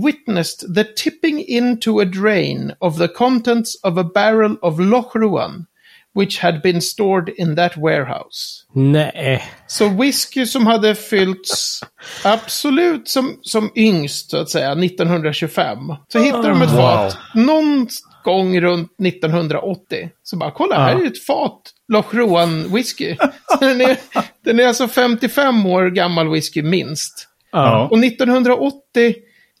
witnessed 0.04 0.74
the 0.74 0.84
tipping 0.84 1.44
into 1.48 2.00
a 2.00 2.04
drain 2.04 2.72
of 2.78 2.98
the 2.98 3.08
contents 3.08 3.80
of 3.82 3.98
a 3.98 4.04
barrel 4.14 4.56
of 4.62 4.78
Loch 4.78 5.14
Roan, 5.14 5.66
which 6.14 6.38
had 6.38 6.62
been 6.62 6.80
stored 6.80 7.28
in 7.36 7.56
that 7.56 7.76
warehouse. 7.76 8.64
Nej. 8.74 9.42
Så 9.66 9.88
whisky 9.88 10.46
som 10.46 10.66
hade 10.66 10.94
fyllts 10.94 11.80
absolut 12.24 13.08
som, 13.08 13.38
som 13.42 13.70
yngst, 13.76 14.30
så 14.30 14.36
att 14.36 14.50
säga, 14.50 14.72
1925. 14.72 15.78
Så 16.08 16.18
hittar 16.18 16.48
de 16.48 16.62
ett 16.62 16.70
fat 16.70 17.18
någon 17.34 17.88
gång 18.24 18.60
runt 18.60 18.92
1980. 19.04 20.10
Så 20.22 20.36
bara, 20.36 20.50
kolla, 20.50 20.78
här 20.78 21.02
är 21.02 21.06
ett 21.06 21.24
fat 21.24 21.60
Loch 21.88 22.14
Roan 22.14 22.74
whisky. 22.74 23.16
den, 23.60 23.80
är, 23.80 23.96
den 24.44 24.60
är 24.60 24.66
alltså 24.66 24.88
55 24.88 25.66
år 25.66 25.90
gammal 25.90 26.28
whisky 26.28 26.62
minst. 26.62 27.28
Ja. 27.52 27.88
Och 27.90 27.98
1980 27.98 29.14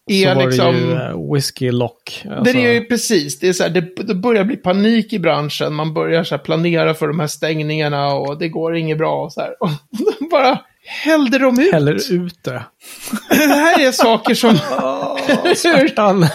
är 0.08 0.28
Så 0.28 0.34
var 0.34 0.46
liksom... 0.46 0.74
det 0.74 0.80
ju 0.80 0.94
uh, 0.94 1.34
Whiskey 1.34 1.70
Lock. 1.70 2.20
Det 2.24 2.30
Alltså, 2.30 2.56
är 2.56 2.72
ju 2.72 2.84
precis, 2.84 3.38
det 3.38 3.48
är 3.48 3.52
så 3.52 3.62
här, 3.62 3.70
det, 3.70 3.80
det 3.96 4.14
börjar 4.14 4.44
bli 4.44 4.56
panik 4.56 5.12
i 5.12 5.18
branschen. 5.18 5.74
Man 5.74 5.94
börjar 5.94 6.24
så 6.24 6.34
här 6.36 6.42
planera 6.42 6.94
för 6.94 7.08
de 7.08 7.20
här 7.20 7.26
stängningarna 7.26 8.14
och 8.14 8.38
det 8.38 8.48
går 8.48 8.76
inget 8.76 8.98
bra 8.98 9.24
och 9.24 9.32
så 9.32 9.40
här. 9.40 9.54
Och 9.60 9.70
bara 10.30 10.58
hällde 10.84 11.38
de 11.38 11.60
ut. 11.60 11.72
Häller 11.72 12.12
ut 12.12 12.44
det. 12.44 12.62
Det 13.30 13.54
här 13.54 13.86
är 13.86 13.92
saker 13.92 14.34
som... 14.34 14.56
Svärtan. 15.56 16.26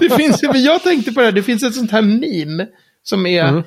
det 0.00 0.10
finns, 0.16 0.42
jag 0.42 0.82
tänkte 0.82 1.12
på 1.12 1.20
det 1.20 1.26
här, 1.26 1.32
det 1.32 1.42
finns 1.42 1.62
ett 1.62 1.74
sånt 1.74 1.90
här 1.90 2.02
meme 2.02 2.66
som 3.02 3.26
är... 3.26 3.62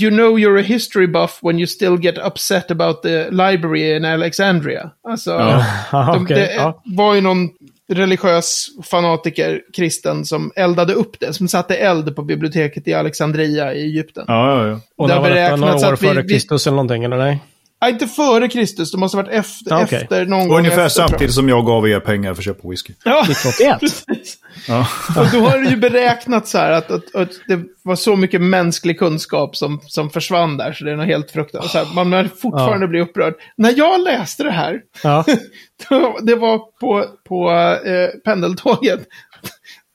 You 0.00 0.10
know 0.10 0.38
you're 0.38 0.60
a 0.60 0.62
history 0.62 1.06
buff 1.06 1.38
when 1.42 1.58
you 1.58 1.66
still 1.66 1.96
get 2.00 2.18
upset 2.18 2.70
about 2.70 3.02
the 3.02 3.30
library 3.30 3.96
in 3.96 4.04
Alexandria. 4.04 4.90
Alltså, 5.08 5.30
Ja, 5.30 6.12
de, 6.14 6.22
okej, 6.24 6.36
det 6.36 6.54
ja. 6.54 6.82
var 6.84 7.14
ju 7.14 7.20
någon 7.20 7.48
religiös 7.88 8.66
fanatiker, 8.84 9.60
kristen, 9.76 10.24
som 10.24 10.52
eldade 10.56 10.92
upp 10.92 11.20
det. 11.20 11.32
Som 11.32 11.48
satte 11.48 11.76
eld 11.76 12.16
på 12.16 12.22
biblioteket 12.22 12.88
i 12.88 12.94
Alexandria 12.94 13.74
i 13.74 13.82
Egypten. 13.82 14.24
Ja, 14.28 14.62
ja, 14.62 14.68
ja. 14.68 14.80
Och 14.96 15.08
Det 15.08 15.14
har 15.14 15.22
beräknats 15.22 15.60
Några 15.60 15.88
år 15.88 15.92
att 15.92 16.02
vi- 16.02 16.06
före 16.08 16.22
Kristus 16.22 16.66
eller 16.66 16.74
någonting, 16.76 17.04
eller 17.04 17.18
nej? 17.18 17.38
Ja, 17.80 17.88
inte 17.88 18.06
före 18.06 18.48
Kristus, 18.48 18.92
det 18.92 18.98
måste 18.98 19.16
ha 19.16 19.22
varit 19.24 19.34
efter, 19.34 19.70
Ja, 19.70 19.82
okej. 19.84 20.02
efter 20.02 20.26
någon 20.26 20.48
gång 20.48 20.58
Ungefär 20.58 20.86
efter, 20.86 21.00
samtidigt 21.06 21.34
som 21.34 21.48
jag 21.48 21.66
gav 21.66 21.88
er 21.88 22.00
pengar 22.00 22.34
för 22.34 22.40
att 22.40 22.44
köpa 22.44 22.68
whisky. 22.68 22.92
Ja, 23.04 23.22
1981. 23.30 23.80
precis. 24.08 24.36
Ja. 24.68 24.86
Och 25.20 25.26
då 25.32 25.40
har 25.40 25.58
det 25.58 25.70
ju 25.70 25.76
beräknat 25.76 26.48
så 26.48 26.58
här 26.58 26.70
att, 26.72 26.90
att, 26.90 27.14
att 27.14 27.28
det 27.48 27.60
var 27.82 27.96
så 27.96 28.16
mycket 28.16 28.40
mänsklig 28.40 28.98
kunskap 28.98 29.56
som, 29.56 29.80
som 29.86 30.10
försvann 30.10 30.56
där, 30.56 30.72
så 30.72 30.84
det 30.84 30.92
är 30.92 30.96
något 30.96 31.06
helt 31.06 31.30
fruktansvärt. 31.30 31.94
Man 31.94 32.12
har 32.12 32.24
fortfarande 32.24 32.84
Ja. 32.84 32.88
blivit 32.88 33.08
upprörd. 33.08 33.34
När 33.56 33.74
jag 33.78 34.00
läste 34.00 34.42
det 34.42 34.50
här, 34.52 34.80
Ja. 35.02 35.24
då, 35.88 36.18
det 36.22 36.34
var 36.34 36.58
på, 36.80 37.04
på 37.28 37.50
eh, 37.84 38.08
pendeltåget, 38.24 39.00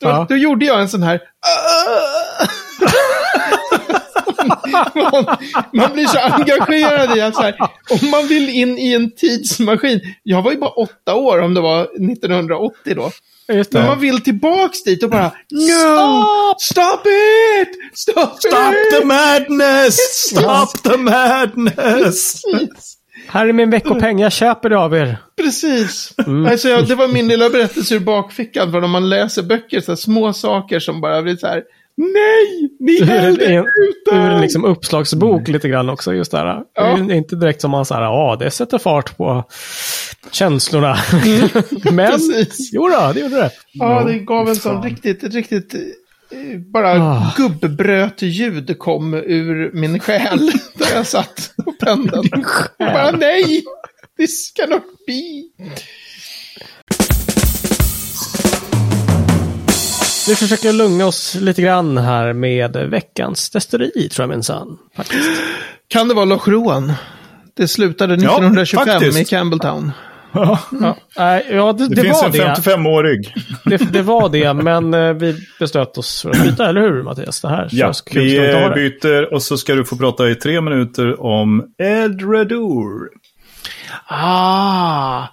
då, 0.02 0.08
Ja. 0.08 0.26
då 0.30 0.36
gjorde 0.36 0.66
jag 0.66 0.82
en 0.82 0.90
sån 0.90 1.04
här... 1.04 1.22
man, 4.96 5.38
man 5.74 5.94
blir 5.94 6.06
så 6.06 6.20
engagerad 6.20 7.18
i 7.18 7.22
att 7.22 7.36
så 7.36 7.42
här, 7.42 7.56
om 7.90 8.10
man 8.10 8.28
vill 8.28 8.50
in 8.50 8.78
i 8.78 8.94
en 8.94 9.12
tidsmaskin. 9.16 10.00
Jag 10.24 10.42
var 10.42 10.52
ju 10.52 10.58
bara 10.58 10.70
åtta 10.70 11.16
år 11.16 11.42
om 11.42 11.54
det 11.54 11.62
var 11.62 11.82
1980 11.84 12.96
då. 12.96 13.12
Just 13.54 13.74
Men 13.74 13.86
man 13.86 14.00
vill 14.00 14.24
tillbaks 14.24 14.84
dit 14.84 15.04
och 15.04 15.10
bara 15.10 15.32
No! 15.52 16.56
Stop 16.60 17.08
it! 17.08 17.70
Stop, 17.94 18.38
Stop 18.40 18.74
it! 18.74 19.00
the 19.00 19.06
madness! 19.06 19.98
Stop 20.30 20.84
the 20.84 20.98
madness! 20.98 22.42
Precis. 22.44 22.98
Här 23.28 23.48
är 23.48 23.54
min 23.54 23.70
veckopeng, 23.70 24.20
jag 24.20 24.32
köper 24.32 24.70
det 24.70 24.78
av 24.78 24.96
er. 24.96 25.18
Precis. 25.42 26.14
Mm. 26.28 26.52
Alltså, 26.52 26.70
jag, 26.70 26.88
det 26.88 26.96
var 26.96 27.08
min 27.08 27.28
lilla 27.28 27.50
berättelse 27.50 27.96
ur 27.96 28.00
bakfickan. 28.00 28.72
För 28.72 28.84
om 28.84 28.92
man 28.92 29.10
läser 29.10 29.44
böcker, 29.44 29.82
så 29.82 29.92
här, 29.92 29.96
små 29.96 30.34
saker 30.34 30.80
som 30.80 31.02
bara 31.02 31.22
blir 31.22 31.36
så 31.36 31.48
här. 31.48 31.64
Nej! 31.98 32.70
Ni 32.80 33.04
hällde 33.06 33.56
ut 33.60 33.66
ur 34.14 34.40
liksom 34.42 34.66
uppslagsbok 34.66 35.48
lite 35.48 35.70
grann 35.70 35.90
också, 35.90 36.14
just 36.14 36.32
där. 36.32 36.46
Det 36.46 36.64
Ja. 36.76 36.98
är 36.98 37.12
inte 37.14 37.36
direkt 37.36 37.62
som 37.62 37.72
man 37.72 37.86
säger, 37.86 38.02
ja, 38.02 38.38
det 38.40 38.52
sätter 38.52 38.78
fart 38.78 39.18
på 39.18 39.44
känslorna. 40.32 40.98
Men, 41.92 42.12
Precis. 42.12 42.70
jo 42.74 42.90
då, 42.90 43.12
det 43.14 43.20
gjorde 43.20 43.36
det. 43.36 43.52
Ja, 43.74 44.04
det 44.04 44.20
gav 44.20 44.50
en 44.50 44.56
sån 44.56 44.84
riktigt, 44.84 45.24
riktigt... 45.24 45.74
eh, 45.74 45.80
Bara 46.74 46.92
Ah. 46.92 47.34
gubbbröt-ljud 47.38 48.80
kom 48.80 49.14
ur 49.14 49.72
min 49.74 50.00
själ. 50.00 50.52
Där 50.76 50.96
jag 50.96 51.06
satt 51.08 51.54
på 51.66 51.72
pendeln. 51.72 52.30
Bara 52.80 53.12
nej! 53.12 53.64
This 54.18 54.52
cannot 54.56 54.84
be. 55.08 55.22
Vi 60.28 60.36
försöker 60.36 60.74
lugna 60.74 61.06
oss 61.06 61.36
lite 61.36 61.62
grann 61.62 61.98
här 61.98 62.34
med 62.34 62.76
veckans 62.76 63.50
destilleri, 63.50 64.10
tror 64.10 64.24
jag 64.24 64.30
minsann. 64.30 64.78
Kan 65.88 66.08
det 66.08 66.14
vara 66.14 66.26
Loch 66.26 66.48
Roan? 66.48 66.94
Det 67.58 67.68
slutade 67.68 68.14
1925 68.14 68.86
faktiskt. 68.88 69.20
i 69.20 69.26
Campbelltown. 69.26 69.92
Ja, 70.34 70.60
Nej, 71.18 71.46
ja 71.52 71.74
det, 71.74 71.88
Det, 71.88 71.96
det, 71.96 72.02
finns 72.02 72.22
var 72.22 72.26
en 72.28 72.32
det. 72.32 72.56
55-årig. 72.58 73.34
det. 73.66 73.78
Det 73.94 74.02
var 74.02 74.30
det, 74.30 74.54
men 74.54 74.94
eh, 74.94 75.14
vi 75.14 75.36
beslöt 75.60 75.98
oss 75.98 76.22
för 76.22 76.30
att 76.30 76.44
byta, 76.44 76.70
eller 76.70 76.82
hur 76.82 77.04
Mattias? 77.04 77.42
Det 77.42 77.50
här 77.50 77.68
Ja, 77.72 77.94
vi 78.12 78.40
byter 78.76 79.34
och 79.34 79.44
så 79.44 79.58
ska 79.58 79.76
du 79.76 79.86
få 79.86 79.96
prata 79.98 80.30
i 80.30 80.36
tre 80.36 80.62
minuter 80.62 81.22
om 81.22 81.64
Edradour. 81.78 83.10
Ah! 84.08 85.24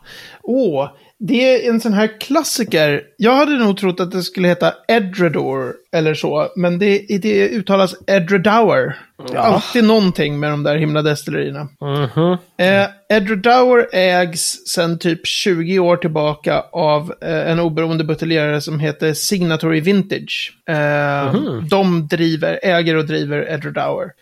Åh, 0.42 0.90
det 1.20 1.66
är 1.66 1.70
en 1.70 1.80
sån 1.80 1.92
här 1.92 2.20
klassiker. 2.20 3.02
Jag 3.16 3.34
hade 3.34 3.58
nog 3.58 3.76
trott 3.76 4.00
att 4.00 4.10
det 4.12 4.22
skulle 4.22 4.48
heta 4.48 4.74
Edredor 4.88 5.74
eller 5.92 6.14
så, 6.14 6.48
men 6.56 6.78
det, 6.78 6.98
det 7.22 7.48
uttalas 7.48 7.94
Edredour. 8.06 8.92
Alltid 9.36 9.84
någonting 9.84 10.40
med 10.40 10.50
de 10.50 10.62
där 10.62 10.76
himla 10.76 11.02
destillerierna. 11.02 11.68
Mhm. 11.80 12.36
Eh, 12.58 13.16
Edredour 13.16 13.88
ägs 13.92 14.66
sedan 14.66 14.98
typ 14.98 15.26
20 15.26 15.78
år 15.78 15.96
tillbaka 15.96 16.64
av 16.72 17.14
eh, 17.22 17.50
en 17.50 17.60
oberoende 17.60 18.04
buteljerare 18.04 18.60
som 18.60 18.80
heter 18.80 19.12
Signatory 19.14 19.80
Vintage. 19.80 20.52
Eh, 20.68 21.34
De 21.70 22.08
driver, 22.10 22.60
äger 22.62 22.96
och 22.96 23.06
driver 23.06 23.50
Edredour. 23.50 24.12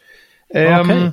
Eh, 0.54 0.80
Okej. 0.80 1.10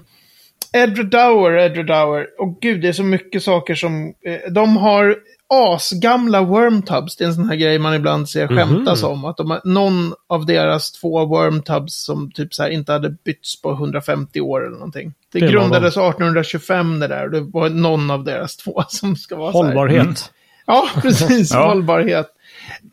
Edredour, 0.74 1.58
Edredour. 1.60 2.28
Och 2.40 2.58
gud, 2.62 2.82
det 2.82 2.88
är 2.88 2.94
så 2.94 3.04
mycket 3.04 3.44
saker 3.44 3.76
som... 3.76 4.14
Eh, 4.26 4.52
de 4.52 4.78
har 4.78 5.16
asgamla 5.54 6.42
wormtubs. 6.42 7.16
Det 7.16 7.24
är 7.24 7.28
en 7.28 7.34
sån 7.34 7.50
här 7.50 7.56
grej 7.56 7.80
man 7.80 7.94
ibland 7.94 8.30
ser 8.30 8.48
skämtas 8.48 9.04
om. 9.04 9.26
Att 9.26 9.38
de 9.38 9.60
någon 9.64 10.14
av 10.30 10.46
deras 10.46 10.92
två 10.92 11.26
wormtubs 11.26 12.04
som 12.06 12.32
typ 12.32 12.54
så 12.54 12.64
här 12.64 12.70
inte 12.70 12.92
hade 12.92 13.10
bytts 13.10 13.62
på 13.62 13.72
150 13.72 14.42
år 14.42 14.66
eller 14.66 14.78
någonting. 14.78 15.14
Det, 15.32 15.40
Det 15.40 15.48
grundades 15.48 15.98
1825 15.98 17.00
det 17.00 17.08
där. 17.08 17.30
Det 17.30 17.42
var 17.42 17.70
någon 17.70 18.12
av 18.12 18.24
deras 18.24 18.58
två 18.58 18.84
som 18.90 19.16
ska 19.16 19.36
vara 19.36 19.52
så 19.52 19.64
här. 19.64 19.76
Hållbarhet. 19.76 20.32
Ja, 20.66 20.88
precis. 21.02 21.54
Ja. 21.54 21.68
Hållbarhet. 21.68 22.28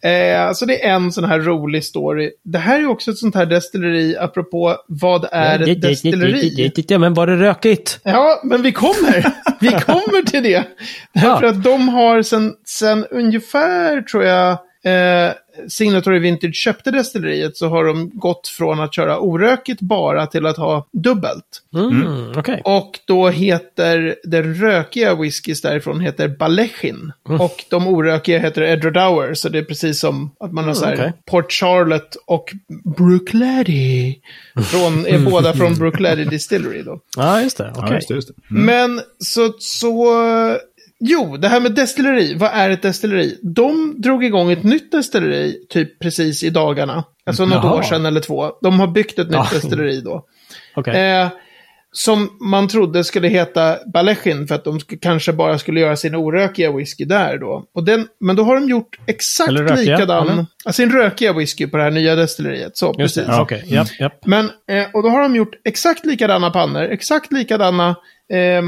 Eh, 0.03 0.53
så 0.53 0.67
det 0.67 0.85
är 0.85 0.91
en 0.95 1.13
sån 1.13 1.25
här 1.25 1.39
rolig 1.41 1.85
story. 1.85 2.31
Det 2.45 2.59
här 2.59 2.81
är 2.81 2.87
också 2.87 3.11
ett 3.11 3.19
sånt 3.19 3.35
här 3.35 3.47
destilleri, 3.47 4.17
apropå 4.17 4.77
vad 4.89 5.29
är 5.33 5.69
ett 5.69 5.83
destilleri? 5.83 6.73
Ja, 6.89 6.99
men 6.99 7.15
var 7.15 7.27
det 7.27 7.37
rökigt? 7.37 8.01
Ja, 8.03 8.41
men 8.45 8.63
vi 8.63 8.73
kommer. 8.73 9.27
Vi 9.61 9.69
kommer 9.71 10.23
till 10.27 10.43
det. 10.43 10.65
Därför 11.15 11.43
Ja. 11.47 11.51
att 11.51 11.63
de 11.65 11.89
har 11.89 12.23
sen, 12.23 12.53
sen 12.67 13.07
ungefär, 13.11 14.03
tror 14.03 14.25
jag, 14.25 14.51
eh, 14.85 15.33
Signatory 15.69 16.19
Vintage 16.19 16.55
köpte 16.55 16.91
destilleriet 16.91 17.57
så 17.57 17.69
har 17.69 17.85
de 17.85 18.11
gått 18.15 18.49
från 18.49 18.81
att 18.81 18.95
köra 18.95 19.19
orökigt 19.19 19.81
bara 19.81 20.27
till 20.27 20.47
att 20.47 20.57
ha 20.57 20.87
dubbelt. 20.93 21.63
Mm, 21.75 22.33
Okej. 22.37 22.63
Och 22.65 22.99
då 23.05 23.29
heter 23.29 24.17
den 24.25 24.55
rökiga 24.55 25.15
whiskys 25.15 25.63
därifrån 25.63 26.01
heter 26.01 26.29
Balechin. 26.29 27.13
Mm. 27.29 27.41
Och 27.41 27.65
de 27.71 27.89
orökiga 27.89 28.39
heter 28.39 28.63
Edradour. 28.63 29.35
Så 29.35 29.49
det 29.49 29.59
är 29.59 29.65
precis 29.65 30.01
som 30.01 30.31
att 30.41 30.53
man 30.53 30.65
har 30.65 30.75
så 30.75 30.85
här 30.85 30.95
okej. 30.95 31.13
Port 31.27 31.53
Charlotte 31.53 32.17
och 32.27 32.55
Brookladdy. 32.97 34.15
Från, 34.71 35.07
är 35.07 35.19
båda 35.31 35.53
från 35.53 35.75
Brookladdy 35.75 36.25
Distillery 36.25 36.83
då. 36.83 37.01
Ja, 37.17 37.43
just 37.43 37.57
det. 37.57 37.73
Ja, 37.77 37.83
Okej. 37.85 37.95
just 37.95 38.09
det. 38.09 38.15
Just 38.15 38.29
det. 38.29 38.35
Mm. 38.51 38.65
Men 38.65 39.01
så, 39.19 39.53
så... 39.59 40.07
Jo, 41.01 41.37
det 41.37 41.49
här 41.49 41.61
med 41.61 41.73
destilleri. 41.75 42.35
Vad 42.35 42.51
är 42.53 42.71
ett 42.71 42.83
destilleri? 42.83 43.39
De 43.43 43.95
drog 44.01 44.25
igång 44.25 44.53
ett 44.53 44.63
nytt 44.65 44.93
destilleri 44.93 45.67
typ 45.69 45.99
precis 45.99 46.43
i 46.45 46.51
dagarna. 46.51 47.05
Alltså 47.27 47.45
något 47.45 47.65
Jaha. 47.65 47.75
år 47.79 47.83
sedan 47.83 48.07
eller 48.07 48.21
två. 48.21 48.51
De 48.63 48.81
har 48.81 48.87
byggt 48.87 49.19
ett 49.19 49.27
nytt 49.27 49.37
Ja. 49.37 49.49
destilleri 49.53 50.01
då. 50.01 50.25
Okej. 50.75 51.01
Eh, 51.21 51.29
som 51.93 52.31
man 52.41 52.69
trodde 52.69 53.05
skulle 53.05 53.29
heta 53.29 53.77
Balechin 53.93 54.47
för 54.47 54.55
att 54.55 54.65
de 54.65 54.79
sk- 54.79 54.99
kanske 55.03 55.33
bara 55.33 55.59
skulle 55.59 55.81
göra 55.81 55.97
sin 55.97 56.15
orökiga 56.17 56.73
whisky 56.73 57.05
där 57.05 57.39
då. 57.39 57.65
Och 57.75 57.85
den, 57.85 58.07
men 58.21 58.37
då 58.37 58.43
har 58.45 58.55
de 58.55 58.69
gjort 58.69 58.99
exakt 59.07 59.49
Eller 59.49 59.63
rökiga, 59.63 59.77
likadan, 59.97 60.29
eller? 60.29 60.47
alltså 60.65 60.83
sin 60.83 60.93
rökiga 60.93 61.33
whisky 61.33 61.67
på 61.67 61.77
det 61.77 61.83
här 61.83 61.91
nya 61.91 62.15
destilleriet. 62.15 62.77
Så, 62.77 62.87
Just 62.99 63.17
precis. 63.17 63.27
det. 63.37 63.41
Okej. 63.41 63.65
Japp, 63.67 63.89
japp. 64.01 64.27
Men, 64.27 64.45
eh, 64.71 64.87
och 64.95 65.03
då 65.03 65.09
har 65.09 65.23
de 65.23 65.37
gjort 65.37 65.55
exakt 65.65 66.07
likadana 66.07 66.51
pannor, 66.51 66.83
exakt 66.83 67.33
likadana 67.33 67.97
eh, 68.31 68.63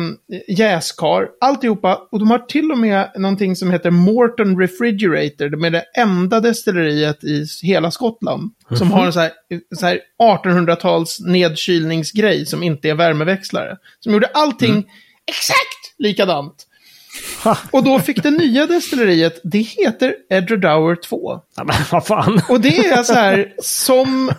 jäskar, 0.48 1.28
alltihopa. 1.40 2.08
Och 2.10 2.18
de 2.18 2.30
har 2.30 2.38
till 2.38 2.72
och 2.72 2.78
med 2.78 3.12
någonting 3.16 3.56
som 3.56 3.70
heter 3.70 3.90
Morton 3.90 4.60
Refrigerator. 4.60 5.48
De 5.48 5.64
är 5.64 5.70
det 5.70 5.84
enda 5.96 6.40
destilleriet 6.40 7.24
i 7.24 7.46
hela 7.62 7.90
Skottland. 7.90 8.50
Som 8.78 8.90
har 8.90 9.06
en 9.06 9.12
så 9.12 9.20
här, 9.20 9.30
så 9.76 9.86
här 9.86 10.00
1800-tals 10.22 11.20
nedkylningsgrej 11.20 12.46
som 12.46 12.62
inte 12.62 12.90
är 12.90 12.94
värmeväxlare. 12.94 13.76
Som 14.00 14.12
gjorde 14.12 14.26
allting 14.26 14.84
exakt 15.26 15.98
likadant. 15.98 16.66
Och 17.70 17.84
då 17.84 17.98
fick 18.00 18.22
det 18.22 18.30
nya 18.30 18.66
destilleriet, 18.66 19.40
det 19.44 19.58
heter 19.58 20.14
Edradour 20.30 20.94
2. 20.96 21.40
Ja, 21.56 21.64
men 21.64 21.76
vad 21.90 22.06
fan. 22.06 22.40
Och 22.48 22.60
det 22.60 22.78
är 22.78 23.02
så 23.02 23.12
här 23.14 23.52
som 23.62 24.30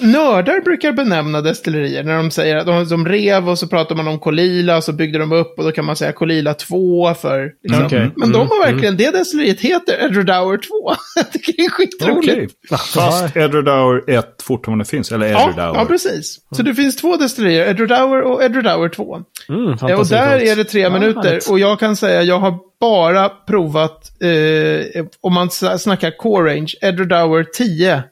nördar 0.00 0.60
brukar 0.60 0.92
benämna 0.92 1.40
destillerier. 1.40 2.02
När 2.04 2.16
de 2.16 2.30
säger 2.30 2.56
att 2.56 2.66
de, 2.66 2.88
de 2.88 3.06
rev 3.08 3.48
och 3.48 3.58
så 3.58 3.66
pratar 3.68 3.94
man 3.94 4.08
om 4.08 4.18
Kolila 4.18 4.76
och 4.76 4.84
så 4.84 4.92
byggde 4.92 5.18
de 5.18 5.32
upp 5.32 5.58
och 5.58 5.64
då 5.64 5.72
kan 5.72 5.84
man 5.84 5.96
säga 5.96 6.12
Kolila 6.12 6.54
2 6.54 7.14
för... 7.14 7.50
Liksom. 7.62 7.86
Okej. 7.86 8.10
Men 8.16 8.32
de 8.32 8.42
Mm, 8.42 8.48
har 8.48 8.72
verkligen, 8.72 8.96
det 8.96 9.10
destilleriet 9.10 9.60
heter 9.60 10.04
Edradour 10.04 10.56
2. 10.56 10.94
Jag 11.16 11.32
tycker 11.32 11.52
det 11.56 11.62
är 11.64 11.70
skitroligt. 11.70 12.54
Okej. 12.70 12.78
Fast 12.94 13.36
Edradour 13.36 14.10
1 14.10 14.42
fortfarande 14.42 14.84
finns. 14.84 15.12
Eller 15.12 15.26
Ja, 15.26 15.50
Edradour. 15.50 15.76
ja, 15.76 15.84
precis. 15.84 16.38
Så 16.56 16.62
det 16.62 16.74
finns 16.74 16.96
två 16.96 17.16
destillerier, 17.16 17.66
Edradour 17.68 18.22
och 18.22 18.42
Edradour 18.44 18.88
2. 18.88 19.22
Mm, 19.48 19.62
Eh, 19.88 19.98
Och 20.00 20.06
där 20.06 20.36
är 20.42 20.56
det 20.56 20.64
tre 20.64 20.80
Ja, 20.80 20.90
minuter. 20.90 21.38
Och 21.50 21.58
jag 21.58 21.78
kan 21.80 21.96
säga, 21.96 22.21
jag 22.22 22.38
har 22.38 22.58
bara 22.80 23.28
provat, 23.28 24.12
eh, 24.22 25.04
om 25.20 25.34
man 25.34 25.50
snackar 25.50 26.10
core 26.18 26.54
range, 26.54 26.74
Edradour 26.80 27.44
10. 27.54 28.02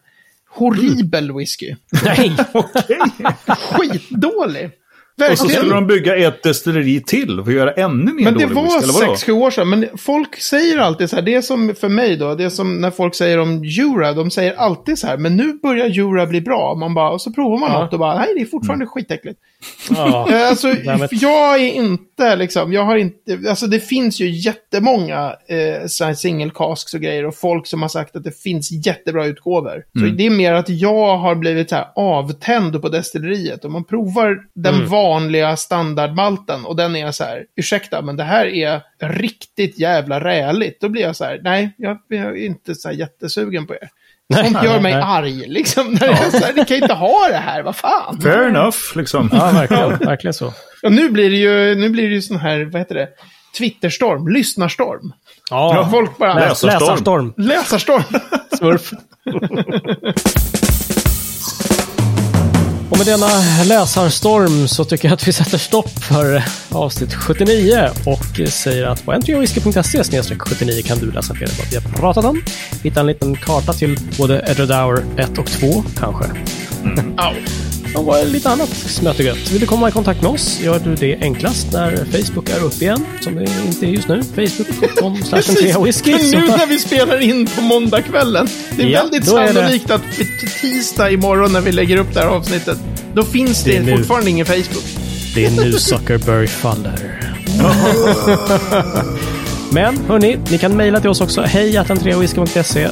Horribel 0.49 1.33
whisky. 1.33 1.75
Nej! 2.05 2.33
Skitdålig. 3.59 4.70
Och 5.31 5.38
så 5.38 5.44
skulle 5.49 5.55
Verkligen. 5.55 5.75
de 5.75 5.87
bygga 5.87 6.16
ett 6.16 6.42
destilleri 6.42 7.01
till 7.07 7.37
för 7.44 7.51
att 7.51 7.57
göra 7.57 7.73
ännu 7.73 8.12
mer 8.12 8.25
Men 8.25 8.35
det 8.35 8.46
dålig 8.46 8.62
whisky, 8.62 8.79
eller 8.83 8.92
var 8.92 9.01
vadå? 9.01 9.14
6-7 9.14 9.31
år 9.33 9.51
sedan. 9.51 9.68
Men 9.68 9.87
folk 9.99 10.37
säger 10.40 10.79
alltid 10.79 11.11
så 11.11 11.16
här, 11.16 11.23
det 11.23 11.35
är 11.35 11.42
som 11.42 11.75
för 11.81 11.88
mig 11.88 12.16
då, 12.16 12.35
det 12.35 12.44
är 12.44 12.49
som 12.49 12.81
när 12.81 12.90
folk 12.90 13.14
säger 13.14 13.38
om 13.38 13.64
Jura, 13.64 14.12
de 14.12 14.31
säger 14.31 14.55
alltid 14.55 14.99
så 14.99 15.07
här, 15.07 15.16
men 15.16 15.37
nu 15.37 15.53
börjar 15.62 15.87
Jura 15.87 16.27
bli 16.27 16.40
bra. 16.40 16.75
Man 16.75 16.94
bara, 16.94 17.11
och 17.11 17.20
så 17.20 17.33
provar 17.33 17.59
man 17.59 17.73
Ja. 17.73 17.81
något 17.85 17.92
och 17.92 17.99
bara, 17.99 18.18
nej 18.18 18.29
det 18.37 18.40
är 18.42 18.46
fortfarande 18.46 18.83
Mm. 18.83 18.90
skitäckligt. 18.90 19.40
Ja. 19.90 20.29
Eh, 20.33 20.49
Alltså, 20.49 20.68
jag 21.11 21.55
är 21.61 21.73
inte 21.73 22.05
liksom, 22.21 22.73
jag 22.73 22.85
har 22.85 22.97
inte, 22.97 23.39
alltså 23.49 23.67
det 23.67 23.81
finns 23.81 24.21
ju 24.21 24.29
jättemånga 24.31 25.37
eh, 25.49 25.87
så 25.87 26.15
single 26.15 26.51
casks 26.55 26.95
och 26.95 27.01
grejer 27.01 27.27
och 27.27 27.35
folk 27.35 27.67
som 27.67 27.83
har 27.83 27.89
sagt 27.89 28.17
att 28.17 28.25
det 28.25 28.43
finns 28.43 28.87
jättebra 28.87 29.27
utgåvor. 29.27 29.85
Så 29.93 29.99
Mm. 30.05 30.17
det 30.17 30.27
är 30.27 30.31
mer 30.31 30.53
att 30.53 30.69
jag 30.69 31.17
har 31.17 31.35
blivit 31.35 31.69
så 31.71 31.77
här 31.77 31.87
avtänd 31.97 32.83
på 32.83 32.89
destilleriet. 32.89 33.65
Om 33.65 33.73
man 33.73 33.85
provar 33.85 34.39
den 34.55 34.75
Mm. 34.75 34.89
vanliga 34.89 35.57
standardmalten 35.57 36.65
och 36.65 36.77
den 36.77 36.97
är 36.97 37.11
så 37.13 37.25
här, 37.25 37.45
ursäkta, 37.57 38.03
men 38.03 38.17
det 38.17 38.25
här 38.25 38.47
är 38.47 38.81
riktigt 39.01 39.79
jävla 39.79 40.25
räligt. 40.25 40.81
Då 40.81 40.89
blir 40.89 41.03
jag 41.03 41.17
så 41.17 41.25
här, 41.25 41.41
nej, 41.43 41.71
jag, 41.77 41.99
jag 42.09 42.21
är 42.39 42.47
inte 42.47 42.75
så 42.75 42.89
här 42.89 42.95
jättesugen 42.95 43.67
på 43.67 43.75
er. 43.75 43.89
Nej, 44.29 44.45
Sånt 44.45 44.65
gör 44.65 44.81
mig 44.81 44.93
nej. 44.93 45.03
arg, 45.07 45.45
liksom. 45.47 45.93
När 46.01 46.09
är 46.09 46.31
så 46.31 46.45
här, 46.45 46.53
ni 46.57 46.65
kan 46.65 46.77
inte 46.77 46.95
ha 46.95 47.29
det 47.31 47.37
här, 47.37 47.63
vad 47.63 47.77
fan. 47.77 48.21
Fair 48.21 48.43
enough, 48.49 48.77
liksom. 48.97 49.29
Ja, 49.33 49.51
verkligen. 49.55 49.99
Verkligen 49.99 50.35
så. 50.35 50.53
Och 50.83 50.93
nu 50.93 51.11
blir 51.11 51.31
det 51.31 51.37
ju, 51.37 51.75
nu 51.75 51.88
blir 51.88 52.09
det 52.09 52.14
ju 52.14 52.23
sån 52.23 52.37
här, 52.37 52.64
vad 52.64 52.81
heter 52.81 52.95
det? 52.95 53.09
Twitterstorm, 53.59 54.29
lyssnarstorm. 54.29 55.12
Ja, 55.51 55.88
Folk 55.90 56.19
bara... 56.19 56.35
Läs, 56.35 56.62
Läsarstorm. 56.62 57.33
läsarstorm. 57.37 58.03
Läsarstorm. 58.03 58.03
Smurf. 58.59 58.93
Och 62.90 62.99
med 62.99 63.07
denna 63.07 63.29
läsarstorm 63.64 64.69
så 64.69 64.85
tycker 64.85 65.09
jag 65.09 65.14
att 65.14 65.29
vi 65.29 65.33
sätter 65.33 65.59
stopp 65.59 65.90
för 66.05 66.43
avsnitt 66.71 67.14
79 67.14 67.88
och 68.07 68.49
säger 68.49 68.87
att 68.87 69.05
på 69.05 69.12
entreawhisky.se 69.12 70.23
79 70.38 70.83
kan 70.83 70.99
du 70.99 71.11
läsa 71.12 71.33
om 71.33 71.38
vad 71.40 71.66
vi 71.71 71.77
har 71.77 71.93
pratat 72.01 72.25
om. 72.25 72.43
Hitta 72.83 73.01
en 73.01 73.07
liten 73.07 73.37
karta 73.37 73.73
till 73.73 73.99
både 74.19 74.45
Edradour 74.49 75.05
1 75.16 75.38
och 75.38 75.47
2 75.47 75.85
kanske. 75.99 76.25
Au. 77.16 77.35
Och 77.94 78.05
vad 78.05 78.20
är 78.20 78.24
lite 78.24 78.50
annat 78.50 78.68
smötegött. 78.68 79.50
Vill 79.53 79.61
du 79.61 79.66
komma 79.66 79.88
i 79.88 79.92
kontakt 79.92 80.22
med 80.22 80.31
oss 80.31 80.61
gör 80.61 80.79
du 80.79 80.94
det 80.94 81.16
enklast 81.20 81.72
när 81.72 81.96
Facebook 81.96 82.48
är 82.50 82.64
uppe 82.64 82.85
igen, 82.85 83.07
som 83.20 83.35
det 83.35 83.42
inte 83.66 83.87
är 83.87 83.90
just 83.90 84.09
nu. 84.09 84.22
Facebook.com 84.22 85.12
entreawhisky. 85.33 86.12
Men 86.12 86.31
nu 86.31 86.46
när 86.46 86.66
vi 86.66 86.79
spelar 86.79 87.20
in 87.20 87.46
på 87.46 87.61
måndagskvällen. 87.62 88.48
Det 88.76 88.83
är 88.83 88.87
Ja, 88.87 89.03
väldigt 89.03 89.26
då 89.26 89.37
är 89.37 89.46
det- 89.46 89.55
sannolikt 89.55 89.90
att 89.90 90.03
tisdag 90.61 91.11
imorgon 91.11 91.53
när 91.53 91.61
vi 91.61 91.72
lägger 91.72 91.96
upp 91.96 92.14
det 92.14 92.20
här 92.20 92.26
avsnittet, 92.26 92.79
då 93.14 93.24
finns 93.24 93.64
det, 93.64 93.79
Det 93.79 93.96
fortfarande 93.96 94.31
ingen 94.31 94.46
Facebook. 94.46 94.85
Det 95.35 95.46
är 95.46 95.50
nu 95.50 95.72
Zuckerberg 95.72 96.46
faller. 96.48 97.20
Men 99.73 99.99
hörni, 100.09 100.39
ni 100.51 100.59
kan 100.59 100.77
mejla 100.77 101.01
till 101.01 101.11
oss 101.11 101.21
också. 101.21 101.41
Hej 101.41 101.71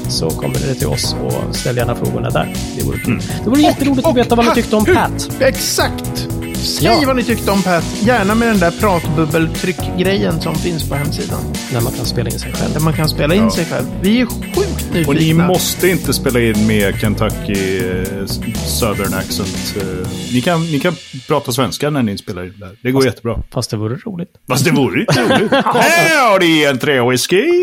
så 0.08 0.30
kommer 0.30 0.54
det 0.54 0.74
till 0.74 0.86
oss 0.86 1.16
och 1.24 1.56
ställ 1.56 1.76
gärna 1.76 1.94
frågorna 1.94 2.30
där. 2.30 2.54
Det 2.76 2.84
vore 2.84 2.98
kul. 2.98 3.22
Det 3.44 3.50
vore 3.50 3.60
jätteroligt 3.60 4.06
att 4.06 4.16
veta 4.16 4.34
vad 4.34 4.46
ni 4.46 4.54
tyckte 4.54 4.76
om 4.76 4.84
Pat. 4.84 5.30
Exakt! 5.40 6.28
Säg 6.62 6.84
Ja. 6.86 7.02
vad 7.06 7.16
ni 7.16 7.24
tyckte 7.24 7.50
om 7.50 7.62
Pat. 7.62 7.84
Gärna 8.02 8.34
med 8.34 8.48
den 8.48 8.58
där 8.58 8.70
pratbubbeltryckgrejen 8.70 10.40
som 10.40 10.54
finns 10.54 10.88
på 10.88 10.94
hemsidan. 10.94 11.40
När 11.72 11.80
man 11.80 11.92
kan 11.92 12.04
spela 12.06 12.30
in 12.30 12.38
sig 12.38 12.52
själv. 12.52 12.72
Där 12.74 12.80
man 12.80 12.92
kan 12.92 13.08
spela 13.08 13.34
in 13.34 13.42
Ja. 13.42 13.50
sig 13.50 13.64
själv. 13.64 13.86
Vi 14.02 14.20
är 14.20 14.26
sjukt 14.26 14.92
nyfikna. 14.92 15.08
Och 15.08 15.14
ni 15.14 15.34
måste 15.34 15.88
inte 15.88 16.12
spela 16.12 16.40
in 16.40 16.66
med 16.66 17.00
Kentucky 17.00 17.78
eh, 17.78 18.26
Southern 18.66 19.14
accent. 19.14 19.74
eh. 19.76 20.08
Ni 20.32 20.40
kan, 20.40 20.60
ni 20.62 20.80
kan 20.80 20.94
prata 21.28 21.52
svenska 21.52 21.90
när 21.90 22.02
ni 22.02 22.18
spelar 22.18 22.44
in 22.44 22.54
där. 22.56 22.76
Det 22.82 22.90
går 22.92 23.04
jättebra. 23.04 23.42
Fast 23.52 23.70
det 23.70 23.76
vore 23.76 23.96
roligt. 23.96 24.30
Fast 24.48 24.64
det 24.64 24.70
vore 24.70 25.00
lite 25.00 25.22
roligt. 25.22 25.52
Howdy, 26.32 26.64
en 26.64 26.78
tre 26.78 27.00
whisky! 27.10 27.42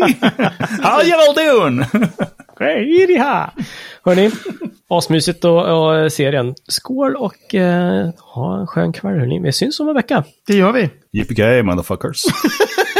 How 0.82 1.02
you 1.02 1.14
all 1.14 1.34
doing? 1.34 1.84
Hörni, 4.04 4.30
asmysigt 4.88 5.44
och, 5.44 5.60
och 5.60 6.12
serien. 6.12 6.54
Skål 6.68 7.16
och 7.16 7.54
eh, 7.54 8.10
ha 8.18 8.60
en 8.60 8.66
skön 8.66 8.92
kväll 8.92 9.18
hörni. 9.18 9.40
Vi 9.42 9.52
syns 9.52 9.80
om 9.80 9.88
en 9.88 9.94
vecka. 9.94 10.24
Det 10.46 10.54
gör 10.54 10.72
vi. 10.72 10.90
Yippee 11.12 11.62
motherfuckers. 11.62 12.22